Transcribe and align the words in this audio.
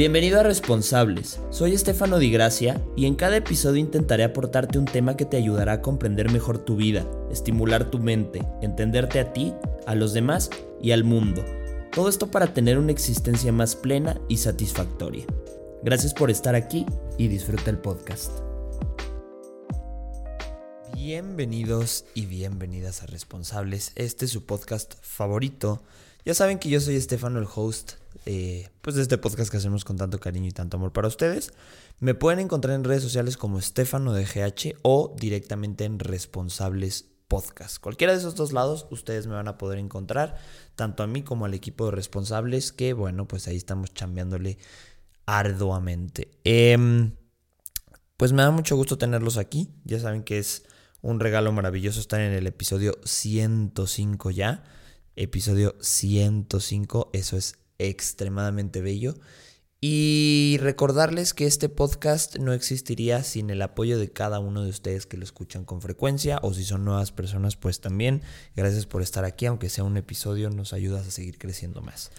Bienvenido 0.00 0.40
a 0.40 0.42
Responsables, 0.42 1.40
soy 1.50 1.74
Estefano 1.74 2.18
Di 2.18 2.30
Gracia 2.30 2.82
y 2.96 3.04
en 3.04 3.16
cada 3.16 3.36
episodio 3.36 3.80
intentaré 3.80 4.24
aportarte 4.24 4.78
un 4.78 4.86
tema 4.86 5.14
que 5.14 5.26
te 5.26 5.36
ayudará 5.36 5.74
a 5.74 5.82
comprender 5.82 6.32
mejor 6.32 6.56
tu 6.56 6.76
vida, 6.76 7.06
estimular 7.30 7.90
tu 7.90 7.98
mente, 7.98 8.42
entenderte 8.62 9.20
a 9.20 9.34
ti, 9.34 9.52
a 9.86 9.94
los 9.94 10.14
demás 10.14 10.48
y 10.80 10.92
al 10.92 11.04
mundo. 11.04 11.44
Todo 11.92 12.08
esto 12.08 12.30
para 12.30 12.54
tener 12.54 12.78
una 12.78 12.92
existencia 12.92 13.52
más 13.52 13.76
plena 13.76 14.18
y 14.26 14.38
satisfactoria. 14.38 15.26
Gracias 15.82 16.14
por 16.14 16.30
estar 16.30 16.54
aquí 16.54 16.86
y 17.18 17.28
disfruta 17.28 17.68
el 17.68 17.76
podcast. 17.76 18.32
Bienvenidos 20.94 22.06
y 22.14 22.24
bienvenidas 22.24 23.02
a 23.02 23.06
Responsables. 23.06 23.92
Este 23.96 24.24
es 24.24 24.30
su 24.30 24.46
podcast 24.46 24.94
favorito. 25.02 25.82
Ya 26.24 26.34
saben 26.34 26.58
que 26.58 26.68
yo 26.68 26.80
soy 26.80 26.96
Estefano, 26.96 27.38
el 27.38 27.46
host 27.52 27.92
eh, 28.26 28.68
pues 28.82 28.96
de 28.96 29.02
este 29.02 29.18
podcast 29.18 29.50
que 29.50 29.56
hacemos 29.56 29.84
con 29.84 29.96
tanto 29.96 30.20
cariño 30.20 30.48
y 30.48 30.52
tanto 30.52 30.76
amor 30.76 30.92
para 30.92 31.08
ustedes. 31.08 31.52
Me 31.98 32.14
pueden 32.14 32.40
encontrar 32.40 32.74
en 32.74 32.84
redes 32.84 33.02
sociales 33.02 33.36
como 33.36 33.58
Estefano 33.58 34.12
de 34.12 34.76
o 34.82 35.16
directamente 35.18 35.84
en 35.84 35.98
Responsables 35.98 37.06
Podcast. 37.28 37.78
Cualquiera 37.78 38.12
de 38.12 38.18
esos 38.18 38.34
dos 38.34 38.52
lados 38.52 38.86
ustedes 38.90 39.26
me 39.26 39.34
van 39.34 39.48
a 39.48 39.56
poder 39.56 39.78
encontrar, 39.78 40.36
tanto 40.74 41.02
a 41.02 41.06
mí 41.06 41.22
como 41.22 41.44
al 41.44 41.54
equipo 41.54 41.86
de 41.86 41.92
responsables, 41.92 42.72
que 42.72 42.92
bueno, 42.92 43.26
pues 43.26 43.46
ahí 43.48 43.56
estamos 43.56 43.94
chambeándole 43.94 44.58
arduamente. 45.26 46.30
Em, 46.44 47.12
pues 48.16 48.32
me 48.32 48.42
da 48.42 48.50
mucho 48.50 48.76
gusto 48.76 48.98
tenerlos 48.98 49.36
aquí. 49.38 49.70
Ya 49.84 50.00
saben 50.00 50.24
que 50.24 50.38
es 50.38 50.64
un 51.02 51.20
regalo 51.20 51.52
maravilloso 51.52 52.00
estar 52.00 52.20
en 52.20 52.32
el 52.32 52.46
episodio 52.46 52.98
105 53.04 54.30
ya. 54.30 54.64
Episodio 55.22 55.76
105, 55.82 57.10
eso 57.12 57.36
es 57.36 57.58
extremadamente 57.78 58.80
bello. 58.80 59.16
Y 59.82 60.58
recordarles 60.60 61.32
que 61.32 61.46
este 61.46 61.70
podcast 61.70 62.36
no 62.36 62.52
existiría 62.52 63.24
sin 63.24 63.48
el 63.48 63.62
apoyo 63.62 63.98
de 63.98 64.12
cada 64.12 64.38
uno 64.38 64.62
de 64.62 64.68
ustedes 64.68 65.06
que 65.06 65.16
lo 65.16 65.24
escuchan 65.24 65.64
con 65.64 65.80
frecuencia 65.80 66.38
o 66.42 66.52
si 66.52 66.64
son 66.64 66.84
nuevas 66.84 67.12
personas 67.12 67.56
pues 67.56 67.80
también. 67.80 68.20
Gracias 68.54 68.84
por 68.84 69.00
estar 69.00 69.24
aquí, 69.24 69.46
aunque 69.46 69.70
sea 69.70 69.84
un 69.84 69.96
episodio 69.96 70.50
nos 70.50 70.74
ayudas 70.74 71.06
a 71.06 71.10
seguir 71.10 71.38
creciendo 71.38 71.80
más. 71.80 72.10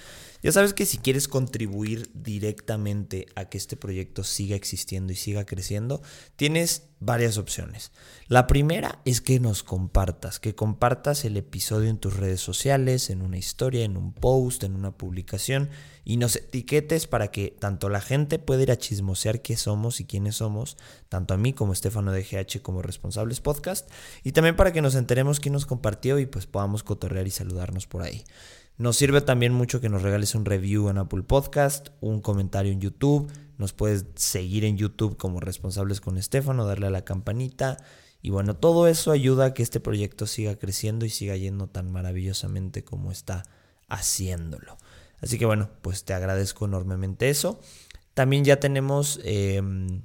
Ya 0.42 0.52
sabes 0.52 0.74
que 0.74 0.88
si 0.88 0.98
quieres 0.98 1.28
contribuir 1.28 2.10
directamente 2.16 3.28
a 3.36 3.46
que 3.46 3.60
este 3.60 3.78
proyecto 3.78 4.24
siga 4.24 4.56
existiendo 4.56 5.14
y 5.14 5.16
siga 5.16 5.46
creciendo, 5.46 6.02
tienes 6.36 6.88
varias 7.00 7.38
opciones. 7.38 7.92
La 8.28 8.48
primera 8.48 9.04
es 9.06 9.22
que 9.22 9.40
nos 9.40 9.62
compartas, 9.62 10.40
que 10.40 10.56
compartas 10.56 11.26
el 11.26 11.38
episodio 11.38 11.92
en 11.92 12.00
tus 12.00 12.18
redes 12.18 12.42
sociales, 12.42 13.12
en 13.12 13.22
una 13.22 13.38
historia, 13.38 13.86
en 13.86 13.98
un 13.98 14.14
post, 14.14 14.64
en 14.64 14.74
una 14.74 14.98
publicación 14.98 15.70
y 16.12 16.18
nos 16.18 16.36
etiquetes 16.36 17.08
para 17.08 17.30
que 17.30 17.56
tanto 17.58 17.88
la 17.88 18.02
gente 18.02 18.38
pueda 18.38 18.64
ir 18.64 18.72
a 18.72 18.78
chismosear 18.78 19.42
qué 19.42 19.56
somos 19.56 20.02
y 20.02 20.06
quiénes 20.06 20.36
somos, 20.36 20.76
tanto 21.08 21.34
a 21.34 21.38
mí 21.38 21.54
como 21.54 21.72
Estefano 21.72 22.12
de 22.12 22.24
GH 22.24 22.62
como 22.62 22.82
responsables 22.82 23.40
podcast, 23.40 23.90
y 24.22 24.34
también 24.34 24.58
para 24.58 24.74
que 24.74 24.82
nos 24.82 24.96
enteremos 24.96 25.40
quién 25.40 25.54
nos 25.54 25.66
compartió 25.66 26.20
y 26.20 26.26
pues 26.26 26.48
podamos 26.48 26.84
cotorrear 26.84 27.28
y 27.28 27.32
saludarnos 27.32 27.88
por 27.88 28.02
ahí. 28.02 28.26
Nos 28.78 28.98
sirve 28.98 29.22
también 29.22 29.54
mucho 29.54 29.80
que 29.80 29.88
nos 29.88 30.02
regales 30.02 30.36
un 30.36 30.44
review 30.44 30.90
en 30.90 30.98
Apple 30.98 31.24
Podcast, 31.24 31.92
un 32.02 32.20
comentario 32.20 32.74
en 32.74 32.82
YouTube. 32.82 33.32
Nos 33.58 33.72
puedes 33.72 34.04
seguir 34.16 34.66
en 34.66 34.76
YouTube 34.76 35.16
como 35.16 35.40
responsables 35.40 36.02
con 36.02 36.18
Estefano, 36.18 36.66
darle 36.66 36.88
a 36.88 36.92
la 36.92 37.06
campanita. 37.06 37.78
Y 38.22 38.32
bueno, 38.32 38.58
todo 38.58 38.88
eso 38.88 39.12
ayuda 39.12 39.46
a 39.46 39.54
que 39.54 39.64
este 39.64 39.80
proyecto 39.80 40.28
siga 40.28 40.60
creciendo 40.60 41.06
y 41.06 41.10
siga 41.10 41.38
yendo 41.38 41.68
tan 41.68 41.90
maravillosamente 41.90 42.84
como 42.84 43.14
está 43.14 43.44
haciéndolo. 43.88 44.78
Así 45.22 45.38
que 45.38 45.46
bueno, 45.46 45.70
pues 45.82 46.04
te 46.04 46.14
agradezco 46.14 46.66
enormemente 46.66 47.30
eso. 47.30 47.60
También 48.14 48.44
ya 48.44 48.60
tenemos, 48.60 49.20
em, 49.24 50.02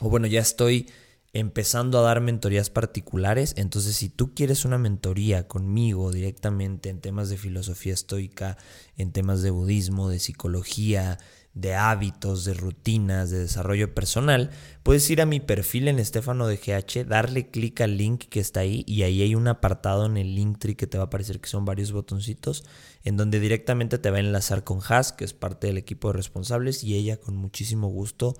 o 0.00 0.10
bueno, 0.10 0.26
ya 0.26 0.40
estoy 0.40 0.90
empezando 1.32 1.98
a 1.98 2.02
dar 2.02 2.20
mentorías 2.20 2.70
particulares. 2.70 3.54
Entonces, 3.56 3.96
si 3.96 4.08
tú 4.08 4.34
quieres 4.34 4.64
una 4.64 4.78
mentoría 4.78 5.46
conmigo 5.46 6.10
directamente 6.10 6.88
en 6.88 7.00
temas 7.00 7.28
de 7.28 7.36
filosofía 7.36 7.94
estoica, 7.94 8.56
en 8.96 9.12
temas 9.12 9.42
de 9.42 9.50
budismo, 9.50 10.08
de 10.08 10.18
psicología, 10.18 11.18
de 11.54 11.74
hábitos, 11.74 12.44
de 12.44 12.54
rutinas, 12.54 13.30
de 13.30 13.40
desarrollo 13.40 13.94
personal, 13.94 14.50
puedes 14.82 15.08
ir 15.10 15.20
a 15.20 15.26
mi 15.26 15.40
perfil 15.40 15.88
en 15.88 15.98
Estefano 15.98 16.46
de 16.46 16.56
GH, 16.56 17.08
darle 17.08 17.50
clic 17.50 17.80
al 17.80 17.96
link 17.96 18.24
que 18.28 18.40
está 18.40 18.60
ahí 18.60 18.84
y 18.86 19.02
ahí 19.02 19.22
hay 19.22 19.34
un 19.34 19.48
apartado 19.48 20.06
en 20.06 20.16
el 20.16 20.34
Linktree 20.34 20.76
que 20.76 20.86
te 20.86 20.98
va 20.98 21.04
a 21.04 21.06
aparecer 21.06 21.40
que 21.40 21.48
son 21.48 21.64
varios 21.64 21.92
botoncitos 21.92 22.64
en 23.02 23.16
donde 23.16 23.40
directamente 23.40 23.98
te 23.98 24.10
va 24.10 24.18
a 24.18 24.20
enlazar 24.20 24.64
con 24.64 24.80
Has, 24.88 25.12
que 25.12 25.24
es 25.24 25.32
parte 25.32 25.66
del 25.66 25.78
equipo 25.78 26.08
de 26.08 26.14
responsables 26.14 26.84
y 26.84 26.94
ella 26.94 27.16
con 27.16 27.36
muchísimo 27.36 27.88
gusto 27.88 28.36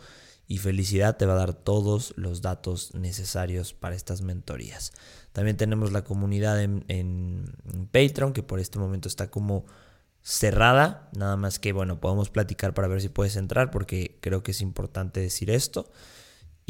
y 0.49 0.59
felicidad 0.59 1.19
te 1.19 1.27
va 1.27 1.35
a 1.35 1.39
dar 1.39 1.53
todos 1.53 2.15
los 2.17 2.41
datos 2.41 2.95
necesarios 2.95 3.75
para 3.75 3.95
estas 3.95 4.23
mentorías. 4.23 4.93
También 5.33 5.59
tenemos 5.59 5.93
la 5.93 6.05
comunidad 6.05 6.61
en, 6.63 7.55
Patreon 7.93 8.33
que 8.33 8.43
por 8.43 8.59
este 8.59 8.79
momento 8.79 9.09
está 9.09 9.31
como 9.31 9.67
cerrada, 10.23 11.09
nada 11.17 11.37
más 11.37 11.59
que 11.59 11.73
bueno, 11.73 12.01
podemos 12.01 12.31
platicar 12.31 12.75
para 12.75 12.89
ver 12.89 13.01
si 13.01 13.09
puedes 13.09 13.37
entrar 13.37 13.71
porque 13.71 14.19
creo 14.21 14.43
que 14.43 14.51
es 14.51 14.61
importante 14.61 15.21
decir 15.21 15.51
esto. 15.51 15.91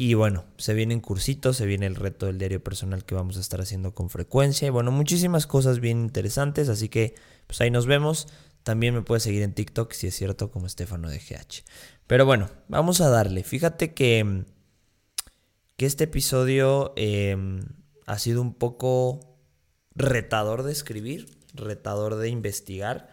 Y 0.01 0.13
bueno, 0.13 0.45
se 0.55 0.73
vienen 0.73 1.01
cursitos, 1.01 1.57
se 1.57 1.65
viene 1.65 1.85
el 1.85 1.95
reto 1.95 2.25
del 2.25 2.37
diario 2.37 2.63
personal 2.63 3.03
que 3.03 3.15
vamos 3.15 3.35
a 3.35 3.41
estar 3.41 3.59
haciendo 3.59 3.93
con 3.93 4.09
frecuencia. 4.09 4.65
Y 4.65 4.71
bueno, 4.71 4.91
muchísimas 4.91 5.45
cosas 5.45 5.81
bien 5.81 5.99
interesantes, 5.99 6.69
así 6.69 6.87
que 6.87 7.15
pues 7.47 7.59
ahí 7.59 7.69
nos 7.69 7.85
vemos. 7.85 8.29
También 8.63 8.93
me 8.93 9.01
puedes 9.01 9.23
seguir 9.23 9.41
en 9.43 9.53
TikTok 9.53 9.91
si 9.91 10.07
es 10.07 10.15
cierto 10.15 10.51
como 10.51 10.67
Estefano 10.67 11.09
de 11.09 11.17
GH. 11.17 11.65
Pero 12.07 12.25
bueno, 12.25 12.49
vamos 12.69 13.01
a 13.01 13.09
darle. 13.09 13.43
Fíjate 13.43 13.93
que, 13.93 14.45
que 15.75 15.85
este 15.85 16.05
episodio 16.05 16.93
em, 16.95 17.59
ha 18.05 18.19
sido 18.19 18.41
un 18.41 18.53
poco 18.53 19.37
retador 19.95 20.63
de 20.63 20.71
escribir, 20.71 21.37
retador 21.53 22.15
de 22.15 22.29
investigar, 22.29 23.09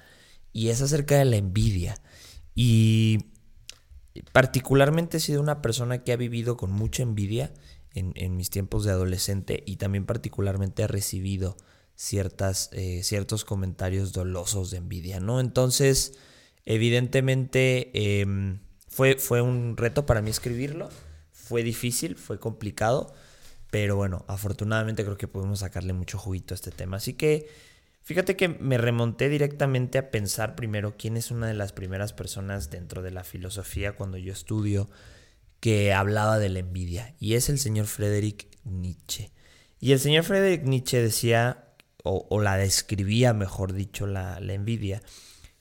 y 0.56 0.70
es 0.70 0.80
acerca 0.80 1.18
de 1.18 1.26
la 1.26 1.36
envidia. 1.36 2.00
Y 2.54 3.26
particularmente 4.32 5.18
he 5.18 5.20
sido 5.20 5.40
una 5.42 5.60
persona 5.60 6.02
que 6.02 6.12
ha 6.12 6.16
vivido 6.16 6.56
con 6.56 6.72
mucha 6.72 7.02
envidia 7.02 7.52
en, 7.92 8.36
mis 8.36 8.50
tiempos 8.50 8.84
de 8.84 8.90
adolescente 8.90 9.62
y 9.66 9.76
también 9.76 10.06
particularmente 10.06 10.82
he 10.82 10.86
recibido 10.86 11.56
ciertas, 11.94 12.70
eh, 12.72 13.02
ciertos 13.02 13.44
comentarios 13.44 14.12
dolosos 14.12 14.70
de 14.70 14.78
envidia, 14.78 15.20
¿no? 15.20 15.40
Entonces, 15.40 16.14
evidentemente... 16.64 17.90
Eh, 17.94 18.58
fue, 19.18 19.42
un 19.42 19.76
reto 19.76 20.06
para 20.06 20.22
mí 20.22 20.30
escribirlo, 20.30 20.88
fue 21.30 21.62
difícil, 21.62 22.16
fue 22.16 22.40
complicado, 22.40 23.12
pero 23.70 23.94
bueno, 23.94 24.24
afortunadamente 24.26 25.04
creo 25.04 25.18
que 25.18 25.28
pudimos 25.28 25.58
sacarle 25.58 25.92
mucho 25.92 26.16
juguito 26.16 26.54
a 26.54 26.56
este 26.56 26.70
tema. 26.70 26.96
Así 26.96 27.12
que 27.12 27.46
fíjate 28.06 28.36
que 28.36 28.48
me 28.48 28.78
remonté 28.78 29.28
directamente 29.28 29.98
a 29.98 30.12
pensar 30.12 30.54
primero 30.54 30.94
quién 30.96 31.16
es 31.16 31.32
una 31.32 31.48
de 31.48 31.54
las 31.54 31.72
primeras 31.72 32.12
personas 32.12 32.70
dentro 32.70 33.02
de 33.02 33.10
la 33.10 33.24
filosofía 33.24 33.96
cuando 33.96 34.16
yo 34.16 34.32
estudio 34.32 34.88
que 35.58 35.92
hablaba 35.92 36.38
de 36.38 36.48
la 36.48 36.60
envidia, 36.60 37.16
y 37.18 37.34
es 37.34 37.48
el 37.48 37.58
señor 37.58 37.86
Friedrich 37.86 38.46
Nietzsche. 38.62 39.32
Y 39.80 39.90
el 39.90 39.98
señor 39.98 40.22
Friedrich 40.22 40.62
Nietzsche 40.62 41.02
decía, 41.02 41.64
o, 42.04 42.40
la 42.40 42.56
describía, 42.56 43.32
mejor 43.32 43.72
dicho, 43.72 44.06
la, 44.06 44.38
la 44.38 44.52
envidia, 44.52 45.02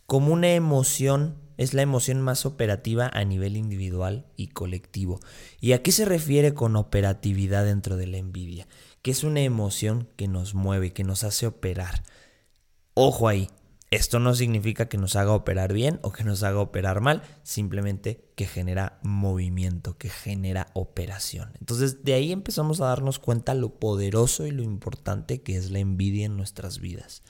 como 0.05 0.31
una 0.31 0.51
emoción 0.51 1.41
es 1.57 1.73
la 1.73 1.81
emoción 1.81 2.21
más 2.21 2.45
operativa 2.45 3.09
a 3.11 3.23
nivel 3.23 3.57
individual 3.57 4.27
y 4.35 4.49
colectivo. 4.49 5.19
¿Y 5.59 5.71
a 5.71 5.81
qué 5.81 5.91
se 5.91 6.05
refiere 6.05 6.53
con 6.53 6.75
operatividad 6.75 7.65
dentro 7.65 7.97
de 7.97 8.05
la 8.05 8.17
envidia? 8.17 8.67
Que 9.01 9.09
es 9.09 9.23
una 9.23 9.41
emoción 9.41 10.07
que 10.17 10.27
nos 10.27 10.53
mueve, 10.53 10.93
que 10.93 11.03
nos 11.03 11.23
hace 11.23 11.47
operar. 11.47 12.03
Ojo 12.97 13.27
ahí, 13.27 13.49
esto 13.91 14.19
no 14.19 14.33
significa 14.33 14.87
que 14.87 14.97
nos 14.97 15.15
haga 15.15 15.33
operar 15.33 15.73
bien 15.73 15.99
o 16.01 16.11
que 16.11 16.23
nos 16.23 16.43
haga 16.43 16.59
operar 16.59 17.01
mal, 17.01 17.21
simplemente 17.43 18.31
que 18.35 18.45
genera 18.45 18.99
movimiento, 19.03 19.97
que 19.97 20.09
genera 20.09 20.67
operación. 20.73 21.51
Entonces 21.59 22.03
de 22.03 22.13
ahí 22.13 22.31
empezamos 22.31 22.79
a 22.79 22.85
darnos 22.85 23.19
cuenta 23.19 23.53
lo 23.53 23.79
poderoso 23.79 24.47
y 24.47 24.51
lo 24.51 24.63
importante 24.63 25.41
que 25.41 25.57
es 25.57 25.71
la 25.71 25.79
envidia 25.79 26.25
en 26.25 26.37
nuestras 26.37 26.79
vidas. 26.79 27.21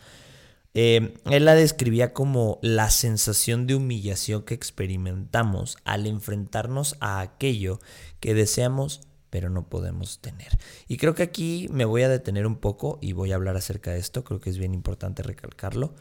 Eh, 0.76 1.16
él 1.32 1.46
la 1.46 1.56
describía 1.56 2.14
como 2.14 2.60
la 2.62 2.90
sensación 2.90 3.66
de 3.66 3.76
humillación 3.76 4.44
que 4.44 4.54
experimentamos 4.54 5.78
al 5.84 6.06
enfrentarnos 6.06 6.96
a 7.00 7.22
aquello 7.22 7.80
que 8.20 8.34
deseamos 8.34 9.02
pero 9.36 9.50
no 9.50 9.68
podemos 9.68 10.22
tener. 10.22 10.58
Y 10.88 10.96
creo 10.96 11.14
que 11.14 11.24
aquí 11.24 11.68
me 11.70 11.84
voy 11.84 12.04
a 12.04 12.08
detener 12.08 12.48
un 12.48 12.56
poco 12.56 13.00
y 13.02 13.12
voy 13.12 13.34
a 13.34 13.36
hablar 13.36 13.58
acerca 13.58 13.92
de 13.92 14.00
esto, 14.00 14.24
creo 14.24 14.40
que 14.40 14.50
es 14.50 14.58
bien 14.58 14.74
importante 14.74 15.24
recalcarlo. 15.24 15.94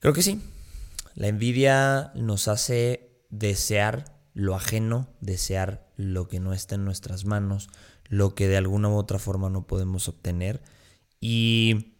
Creo 0.00 0.12
que 0.12 0.20
sí, 0.20 0.42
la 1.14 1.28
envidia 1.28 2.12
nos 2.14 2.48
hace 2.48 3.24
desear 3.30 4.04
lo 4.34 4.54
ajeno, 4.54 5.08
desear 5.22 5.90
lo 5.96 6.28
que 6.28 6.38
no 6.38 6.52
está 6.52 6.74
en 6.74 6.84
nuestras 6.84 7.24
manos, 7.24 7.70
lo 8.04 8.34
que 8.34 8.48
de 8.48 8.58
alguna 8.58 8.90
u 8.90 8.96
otra 8.96 9.18
forma 9.18 9.48
no 9.48 9.66
podemos 9.66 10.06
obtener. 10.06 10.60
Y 11.18 11.94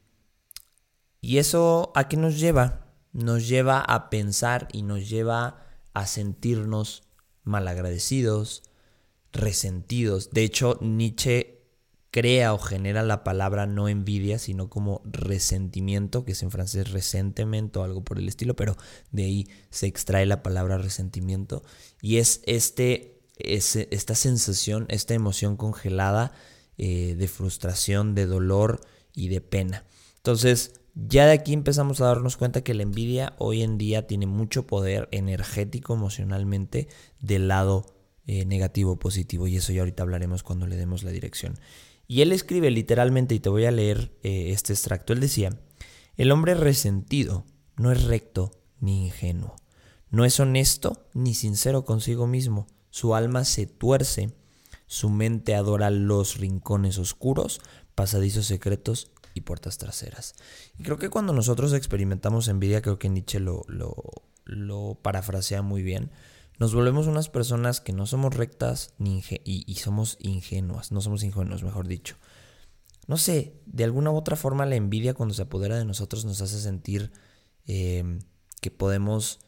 ¿Y 1.22 1.38
eso 1.38 1.92
a 1.94 2.08
qué 2.08 2.18
nos 2.18 2.38
lleva? 2.38 2.88
Nos 3.14 3.48
lleva 3.48 3.80
a 3.80 4.10
pensar 4.10 4.68
y 4.70 4.82
nos 4.82 5.08
lleva 5.08 5.64
a 5.94 6.06
sentirnos 6.06 7.04
malagradecidos, 7.42 8.62
resentidos. 9.36 10.30
De 10.30 10.42
hecho, 10.42 10.78
Nietzsche 10.80 11.56
crea 12.10 12.54
o 12.54 12.58
genera 12.58 13.02
la 13.02 13.24
palabra 13.24 13.66
no 13.66 13.88
envidia, 13.88 14.38
sino 14.38 14.70
como 14.70 15.02
resentimiento, 15.04 16.24
que 16.24 16.32
es 16.32 16.42
en 16.42 16.50
francés 16.50 16.90
resentimiento 16.90 17.80
o 17.80 17.84
algo 17.84 18.04
por 18.04 18.18
el 18.18 18.26
estilo, 18.26 18.56
pero 18.56 18.76
de 19.10 19.24
ahí 19.24 19.48
se 19.68 19.86
extrae 19.86 20.24
la 20.24 20.42
palabra 20.42 20.78
resentimiento. 20.78 21.62
Y 22.00 22.16
es, 22.16 22.40
este, 22.46 23.20
esta 23.36 24.14
sensación, 24.14 24.86
esta 24.88 25.12
emoción 25.12 25.56
congelada 25.56 26.32
eh, 26.78 27.16
de 27.18 27.28
frustración, 27.28 28.14
de 28.14 28.24
dolor 28.24 28.80
y 29.14 29.28
de 29.28 29.42
pena. 29.42 29.84
Entonces, 30.16 30.80
ya 30.94 31.26
de 31.26 31.32
aquí 31.32 31.52
empezamos 31.52 32.00
a 32.00 32.06
darnos 32.06 32.38
cuenta 32.38 32.64
que 32.64 32.72
la 32.72 32.82
envidia 32.82 33.34
hoy 33.36 33.62
en 33.62 33.76
día 33.76 34.06
tiene 34.06 34.26
mucho 34.26 34.66
poder 34.66 35.08
energético, 35.12 35.92
emocionalmente, 35.92 36.88
del 37.20 37.48
lado 37.48 37.95
eh, 38.26 38.44
negativo 38.44 38.98
positivo. 38.98 39.46
Y 39.46 39.56
eso 39.56 39.72
ya 39.72 39.80
ahorita 39.80 40.02
hablaremos 40.02 40.42
cuando 40.42 40.66
le 40.66 40.76
demos 40.76 41.02
la 41.02 41.10
dirección. 41.10 41.58
Y 42.08 42.22
él 42.22 42.32
escribe 42.32 42.70
literalmente, 42.70 43.34
y 43.34 43.40
te 43.40 43.48
voy 43.48 43.64
a 43.64 43.70
leer 43.70 44.12
eh, 44.22 44.50
este 44.50 44.72
extracto, 44.72 45.12
él 45.12 45.20
decía, 45.20 45.58
el 46.16 46.30
hombre 46.30 46.54
resentido 46.54 47.44
no 47.76 47.90
es 47.92 48.04
recto 48.04 48.52
ni 48.80 49.06
ingenuo, 49.06 49.56
no 50.10 50.24
es 50.24 50.38
honesto 50.38 51.08
ni 51.14 51.34
sincero 51.34 51.84
consigo 51.84 52.26
mismo, 52.26 52.68
su 52.90 53.14
alma 53.14 53.44
se 53.44 53.66
tuerce, 53.66 54.32
su 54.86 55.10
mente 55.10 55.54
adora 55.54 55.90
los 55.90 56.38
rincones 56.38 56.98
oscuros, 56.98 57.60
pasadizos 57.94 58.46
secretos 58.46 59.10
y 59.34 59.40
puertas 59.40 59.78
traseras. 59.78 60.34
Y 60.78 60.84
creo 60.84 60.98
que 60.98 61.10
cuando 61.10 61.32
nosotros 61.32 61.72
experimentamos 61.72 62.48
envidia, 62.48 62.82
creo 62.82 62.98
que 62.98 63.08
Nietzsche 63.08 63.40
lo, 63.40 63.64
lo, 63.66 63.94
lo 64.44 64.98
parafrasea 65.02 65.62
muy 65.62 65.82
bien, 65.82 66.10
nos 66.58 66.74
volvemos 66.74 67.06
unas 67.06 67.28
personas 67.28 67.80
que 67.80 67.92
no 67.92 68.06
somos 68.06 68.34
rectas 68.34 68.94
ni 68.98 69.22
y, 69.44 69.74
somos 69.76 70.16
ingenuas, 70.20 70.90
no 70.90 71.00
somos 71.00 71.22
ingenuos, 71.22 71.62
mejor 71.62 71.86
dicho. 71.86 72.16
No 73.06 73.18
sé, 73.18 73.60
de 73.66 73.84
alguna 73.84 74.10
u 74.10 74.16
otra 74.16 74.36
forma 74.36 74.66
la 74.66 74.76
envidia 74.76 75.14
cuando 75.14 75.34
se 75.34 75.42
apodera 75.42 75.76
de 75.76 75.84
nosotros 75.84 76.24
nos 76.24 76.40
hace 76.40 76.58
sentir 76.60 77.12
em, 77.66 78.20
que 78.60 78.70
podemos 78.70 79.40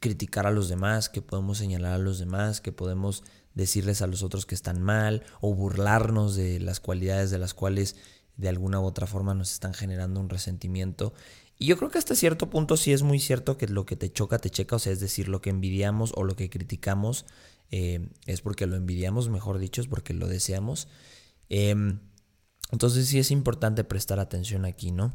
criticar 0.00 0.46
a 0.46 0.50
los 0.50 0.68
demás, 0.68 1.08
que 1.08 1.22
podemos 1.22 1.58
señalar 1.58 1.92
a 1.92 1.98
los 1.98 2.18
demás, 2.18 2.60
que 2.60 2.72
podemos 2.72 3.22
decirles 3.54 4.02
a 4.02 4.06
los 4.06 4.22
otros 4.22 4.46
que 4.46 4.54
están 4.54 4.82
mal 4.82 5.22
o 5.40 5.54
burlarnos 5.54 6.34
de 6.36 6.58
las 6.60 6.80
cualidades 6.80 7.30
de 7.30 7.38
las 7.38 7.54
cuales 7.54 7.96
de 8.36 8.48
alguna 8.48 8.80
u 8.80 8.84
otra 8.84 9.06
forma 9.06 9.34
nos 9.34 9.52
están 9.52 9.74
generando 9.74 10.20
un 10.20 10.30
resentimiento. 10.30 11.12
Y 11.60 11.66
yo 11.66 11.76
creo 11.76 11.90
que 11.90 11.98
hasta 11.98 12.14
cierto 12.14 12.48
punto 12.48 12.78
sí 12.78 12.90
es 12.90 13.02
muy 13.02 13.20
cierto 13.20 13.58
que 13.58 13.68
lo 13.68 13.84
que 13.84 13.94
te 13.94 14.10
choca, 14.10 14.38
te 14.38 14.48
checa, 14.48 14.76
o 14.76 14.78
sea, 14.78 14.94
es 14.94 15.00
decir, 15.00 15.28
lo 15.28 15.42
que 15.42 15.50
envidiamos 15.50 16.10
o 16.16 16.24
lo 16.24 16.34
que 16.34 16.48
criticamos 16.48 17.26
eh, 17.70 18.08
es 18.24 18.40
porque 18.40 18.66
lo 18.66 18.76
envidiamos, 18.76 19.28
mejor 19.28 19.58
dicho, 19.58 19.82
es 19.82 19.86
porque 19.86 20.14
lo 20.14 20.26
deseamos. 20.26 20.88
Em, 21.50 22.00
entonces 22.72 23.06
sí 23.08 23.18
es 23.18 23.30
importante 23.30 23.84
prestar 23.84 24.20
atención 24.20 24.64
aquí, 24.64 24.90
¿no? 24.90 25.12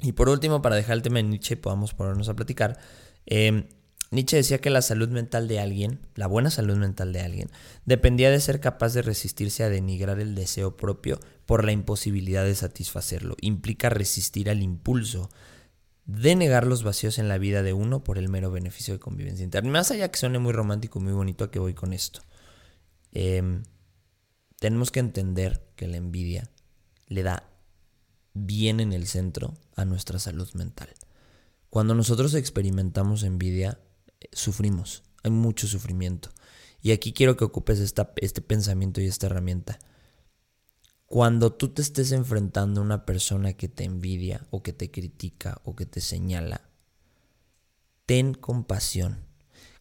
Y 0.00 0.12
por 0.12 0.28
último, 0.28 0.62
para 0.62 0.76
dejar 0.76 0.94
el 0.94 1.02
tema 1.02 1.16
de 1.16 1.24
Nietzsche, 1.24 1.56
podamos 1.56 1.92
ponernos 1.92 2.28
a 2.28 2.36
platicar. 2.36 2.78
Em, 3.26 3.66
Nietzsche 4.12 4.36
decía 4.36 4.58
que 4.58 4.68
la 4.68 4.82
salud 4.82 5.08
mental 5.08 5.48
de 5.48 5.58
alguien, 5.58 5.98
la 6.16 6.26
buena 6.26 6.50
salud 6.50 6.76
mental 6.76 7.14
de 7.14 7.20
alguien, 7.20 7.50
dependía 7.86 8.30
de 8.30 8.40
ser 8.40 8.60
capaz 8.60 8.92
de 8.92 9.00
resistirse 9.00 9.64
a 9.64 9.70
denigrar 9.70 10.20
el 10.20 10.34
deseo 10.34 10.76
propio 10.76 11.18
por 11.46 11.64
la 11.64 11.72
imposibilidad 11.72 12.44
de 12.44 12.54
satisfacerlo. 12.54 13.36
Implica 13.40 13.88
resistir 13.88 14.50
al 14.50 14.62
impulso 14.62 15.30
de 16.04 16.36
negar 16.36 16.66
los 16.66 16.82
vacíos 16.82 17.18
en 17.18 17.28
la 17.28 17.38
vida 17.38 17.62
de 17.62 17.72
uno 17.72 18.04
por 18.04 18.18
el 18.18 18.28
mero 18.28 18.50
beneficio 18.50 18.92
de 18.92 19.00
convivencia 19.00 19.44
interna. 19.44 19.70
Más 19.70 19.90
allá 19.90 20.10
que 20.10 20.18
suene 20.18 20.38
muy 20.38 20.52
romántico 20.52 20.98
y 20.98 21.04
muy 21.04 21.14
bonito, 21.14 21.44
a 21.44 21.50
que 21.50 21.58
voy 21.58 21.72
con 21.72 21.94
esto. 21.94 22.20
Em, 23.12 23.62
tenemos 24.58 24.90
que 24.90 25.00
entender 25.00 25.62
que 25.74 25.88
la 25.88 25.96
envidia 25.96 26.50
le 27.06 27.22
da 27.22 27.48
bien 28.34 28.80
en 28.80 28.92
el 28.92 29.06
centro 29.06 29.54
a 29.74 29.86
nuestra 29.86 30.18
salud 30.18 30.52
mental. 30.52 30.90
Cuando 31.70 31.94
nosotros 31.94 32.34
experimentamos 32.34 33.22
envidia, 33.22 33.78
sufrimos, 34.32 35.02
hay 35.22 35.30
mucho 35.30 35.66
sufrimiento. 35.66 36.30
Y 36.80 36.92
aquí 36.92 37.12
quiero 37.12 37.36
que 37.36 37.44
ocupes 37.44 37.78
este 37.78 38.42
pensamiento 38.42 39.00
y 39.00 39.06
esta 39.06 39.26
herramienta. 39.26 39.78
Cuando 41.06 41.52
tú 41.52 41.68
te 41.68 41.82
estés 41.82 42.10
enfrentando 42.10 42.80
a 42.80 42.84
una 42.84 43.04
persona 43.04 43.52
que 43.52 43.68
te 43.68 43.84
envidia 43.84 44.46
o 44.50 44.62
que 44.62 44.72
te 44.72 44.90
critica 44.90 45.60
o 45.64 45.76
que 45.76 45.86
te 45.86 46.00
señala, 46.00 46.62
ten 48.06 48.34
compasión. 48.34 49.26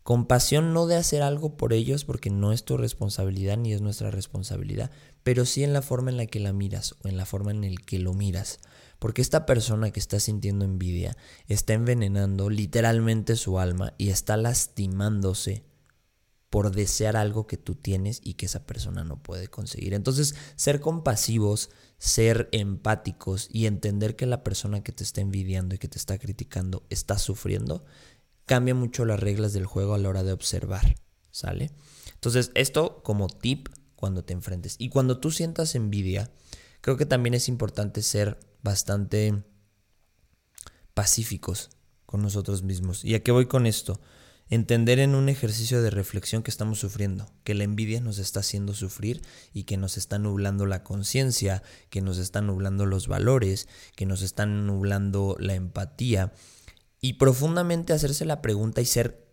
Compasión 0.03 0.73
no 0.73 0.87
de 0.87 0.95
hacer 0.95 1.21
algo 1.21 1.57
por 1.57 1.73
ellos 1.73 2.05
porque 2.05 2.29
no 2.29 2.51
es 2.51 2.65
tu 2.65 2.75
responsabilidad 2.75 3.57
ni 3.57 3.71
es 3.71 3.81
nuestra 3.81 4.11
responsabilidad, 4.11 4.91
pero 5.23 5.45
sí 5.45 5.63
en 5.63 5.73
la 5.73 5.81
forma 5.81 6.09
en 6.09 6.17
la 6.17 6.25
que 6.25 6.39
la 6.39 6.53
miras 6.53 6.95
o 7.03 7.07
en 7.07 7.17
la 7.17 7.25
forma 7.25 7.51
en 7.51 7.61
la 7.61 7.81
que 7.81 7.99
lo 7.99 8.13
miras. 8.13 8.59
Porque 9.01 9.23
esta 9.23 9.47
persona 9.47 9.89
que 9.89 9.99
está 9.99 10.19
sintiendo 10.19 10.63
envidia 10.63 11.17
está 11.47 11.73
envenenando 11.73 12.51
literalmente 12.51 13.35
su 13.35 13.57
alma 13.57 13.95
y 13.97 14.09
está 14.09 14.37
lastimándose 14.37 15.65
por 16.51 16.69
desear 16.69 17.17
algo 17.17 17.47
que 17.47 17.57
tú 17.57 17.73
tienes 17.73 18.21
y 18.23 18.35
que 18.35 18.45
esa 18.45 18.67
persona 18.67 19.03
no 19.03 19.23
puede 19.23 19.47
conseguir. 19.47 19.95
Entonces, 19.95 20.35
ser 20.55 20.81
compasivos, 20.81 21.71
ser 21.97 22.47
empáticos 22.51 23.47
y 23.51 23.65
entender 23.65 24.15
que 24.15 24.27
la 24.27 24.43
persona 24.43 24.83
que 24.83 24.91
te 24.91 25.03
está 25.03 25.19
envidiando 25.19 25.73
y 25.73 25.77
que 25.79 25.87
te 25.87 25.97
está 25.97 26.19
criticando 26.19 26.85
está 26.91 27.17
sufriendo, 27.17 27.83
cambia 28.45 28.75
mucho 28.75 29.03
las 29.05 29.19
reglas 29.19 29.51
del 29.51 29.65
juego 29.65 29.95
a 29.95 29.97
la 29.97 30.09
hora 30.09 30.21
de 30.21 30.33
observar, 30.33 30.95
¿sale? 31.31 31.71
Entonces, 32.13 32.51
esto 32.53 33.01
como 33.01 33.29
tip 33.29 33.67
cuando 33.95 34.23
te 34.23 34.33
enfrentes. 34.33 34.75
Y 34.77 34.89
cuando 34.89 35.19
tú 35.19 35.31
sientas 35.31 35.73
envidia, 35.73 36.29
creo 36.81 36.97
que 36.97 37.05
también 37.05 37.33
es 37.33 37.47
importante 37.47 38.01
ser 38.01 38.39
bastante 38.61 39.43
pacíficos 40.93 41.69
con 42.05 42.21
nosotros 42.21 42.63
mismos. 42.63 43.05
¿Y 43.05 43.15
a 43.15 43.23
qué 43.23 43.31
voy 43.31 43.45
con 43.45 43.65
esto? 43.65 44.01
Entender 44.49 44.99
en 44.99 45.15
un 45.15 45.29
ejercicio 45.29 45.81
de 45.81 45.89
reflexión 45.89 46.43
que 46.43 46.51
estamos 46.51 46.79
sufriendo, 46.79 47.31
que 47.45 47.55
la 47.55 47.63
envidia 47.63 48.01
nos 48.01 48.17
está 48.19 48.41
haciendo 48.41 48.73
sufrir 48.73 49.21
y 49.53 49.63
que 49.63 49.77
nos 49.77 49.95
está 49.95 50.19
nublando 50.19 50.65
la 50.65 50.83
conciencia, 50.83 51.63
que 51.89 52.01
nos 52.01 52.17
está 52.17 52.41
nublando 52.41 52.85
los 52.85 53.07
valores, 53.07 53.69
que 53.95 54.05
nos 54.05 54.21
está 54.21 54.45
nublando 54.45 55.37
la 55.39 55.55
empatía. 55.55 56.33
Y 56.99 57.13
profundamente 57.13 57.93
hacerse 57.93 58.25
la 58.25 58.41
pregunta 58.41 58.81
y 58.81 58.85
ser 58.85 59.25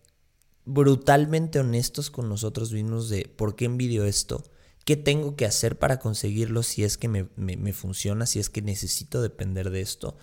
brutalmente 0.65 1.59
honestos 1.59 2.11
con 2.11 2.29
nosotros 2.29 2.73
mismos 2.73 3.09
de 3.09 3.25
por 3.25 3.57
qué 3.57 3.65
envidio 3.65 4.05
esto, 4.05 4.45
¿Qué 4.89 4.97
tengo 4.97 5.37
que 5.37 5.45
hacer 5.45 5.79
para 5.79 5.99
conseguirlo 5.99 6.63
si 6.63 6.83
es 6.83 6.97
que 6.97 7.09
me, 7.09 7.73
funciona, 7.75 8.25
si 8.25 8.39
es 8.39 8.49
que 8.49 8.63
necesito 8.63 9.21
depender 9.21 9.69
de 9.69 9.83
esto? 9.83 10.17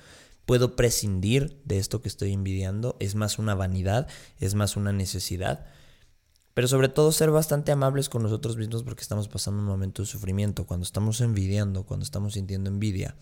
¿Puedo 0.48 0.76
prescindir 0.76 1.62
de 1.66 1.78
esto 1.78 2.02
que 2.02 2.08
estoy 2.08 2.34
envidiando? 2.34 2.98
¿Es 3.00 3.14
más 3.14 3.38
una 3.38 3.54
vanidad? 3.54 4.08
¿Es 4.40 4.56
más 4.56 4.76
una 4.76 4.92
necesidad? 4.92 5.68
Pero 6.56 6.68
sobre 6.68 6.90
todo 6.90 7.12
ser 7.12 7.30
bastante 7.30 7.72
amables 7.72 8.10
con 8.10 8.24
nosotros 8.24 8.58
mismos 8.58 8.82
porque 8.82 9.04
estamos 9.04 9.28
pasando 9.28 9.60
un 9.60 9.68
momento 9.68 10.02
de 10.02 10.08
sufrimiento. 10.08 10.66
Cuando 10.66 10.84
estamos 10.84 11.22
envidiando, 11.22 11.84
cuando 11.84 12.04
estamos 12.04 12.34
sintiendo 12.34 12.72
envidia, 12.72 13.14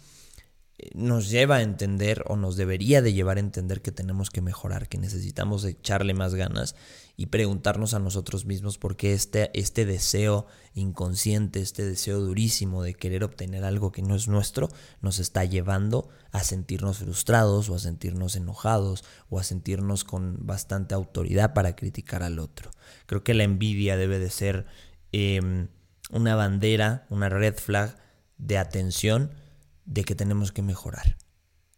nos 0.94 1.30
lleva 1.30 1.58
a 1.58 1.62
entender 1.62 2.24
o 2.28 2.36
nos 2.36 2.56
debería 2.56 3.02
de 3.02 3.14
llevar 3.14 3.38
a 3.38 3.42
entender 3.42 3.82
que 3.82 3.92
tenemos 3.92 4.30
que 4.30 4.42
mejorar, 4.42 4.88
que 4.88 4.98
necesitamos 4.98 5.66
echarle 5.66 6.14
más 6.14 6.36
ganas 6.36 6.76
y 7.16 7.28
preguntarnos 7.28 7.94
a 7.94 8.00
nosotros 8.00 8.46
mismos 8.46 8.78
por 8.78 8.96
qué 8.96 9.14
este, 9.14 9.52
este 9.58 9.86
deseo 9.86 10.48
inconsciente, 10.74 11.62
este 11.62 11.86
deseo 11.86 12.20
durísimo 12.20 12.82
de 12.82 12.96
querer 12.96 13.24
obtener 13.24 13.64
algo 13.64 13.92
que 13.92 14.02
no 14.02 14.16
es 14.16 14.28
nuestro, 14.28 14.70
nos 15.02 15.20
está 15.20 15.46
llevando 15.46 16.10
a 16.32 16.44
sentirnos 16.44 16.98
frustrados 17.00 17.70
o 17.70 17.76
a 17.76 17.80
sentirnos 17.80 18.36
enojados 18.36 19.04
o 19.30 19.40
a 19.40 19.44
sentirnos 19.44 20.04
con 20.04 20.38
bastante 20.46 20.96
autoridad 20.96 21.54
para 21.54 21.76
criticar 21.76 22.24
al 22.24 22.40
otro. 22.40 22.72
Creo 23.06 23.24
que 23.24 23.36
la 23.36 23.44
envidia 23.44 23.96
debe 23.96 24.18
de 24.18 24.32
ser 24.32 24.66
em, 25.12 25.68
una 26.10 26.36
bandera, 26.36 27.06
una 27.10 27.30
red 27.30 27.56
flag 27.56 27.96
de 28.38 28.58
atención 28.58 29.43
de 29.86 30.04
que 30.04 30.16
tenemos 30.16 30.52
que 30.52 30.62
mejorar, 30.62 31.18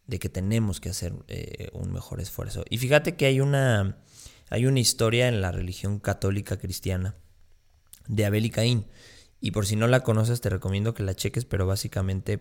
de 0.06 0.18
que 0.18 0.28
tenemos 0.28 0.80
que 0.80 0.90
hacer 0.90 1.12
eh, 1.28 1.68
un 1.72 1.92
mejor 1.92 2.20
esfuerzo. 2.20 2.64
Y 2.70 2.78
fíjate 2.78 3.16
que 3.16 3.26
hay 3.26 3.40
una, 3.40 3.98
hay 4.50 4.66
una 4.66 4.80
historia 4.80 5.28
en 5.28 5.40
la 5.40 5.52
religión 5.52 5.98
católica 5.98 6.58
cristiana 6.58 7.14
de 8.08 8.24
Abel 8.24 8.46
y 8.46 8.50
Caín. 8.50 8.86
Y 9.40 9.50
por 9.50 9.66
si 9.66 9.76
no 9.76 9.86
la 9.86 10.02
conoces, 10.02 10.40
te 10.40 10.48
recomiendo 10.48 10.94
que 10.94 11.02
la 11.02 11.14
cheques, 11.14 11.44
pero 11.44 11.66
básicamente 11.66 12.40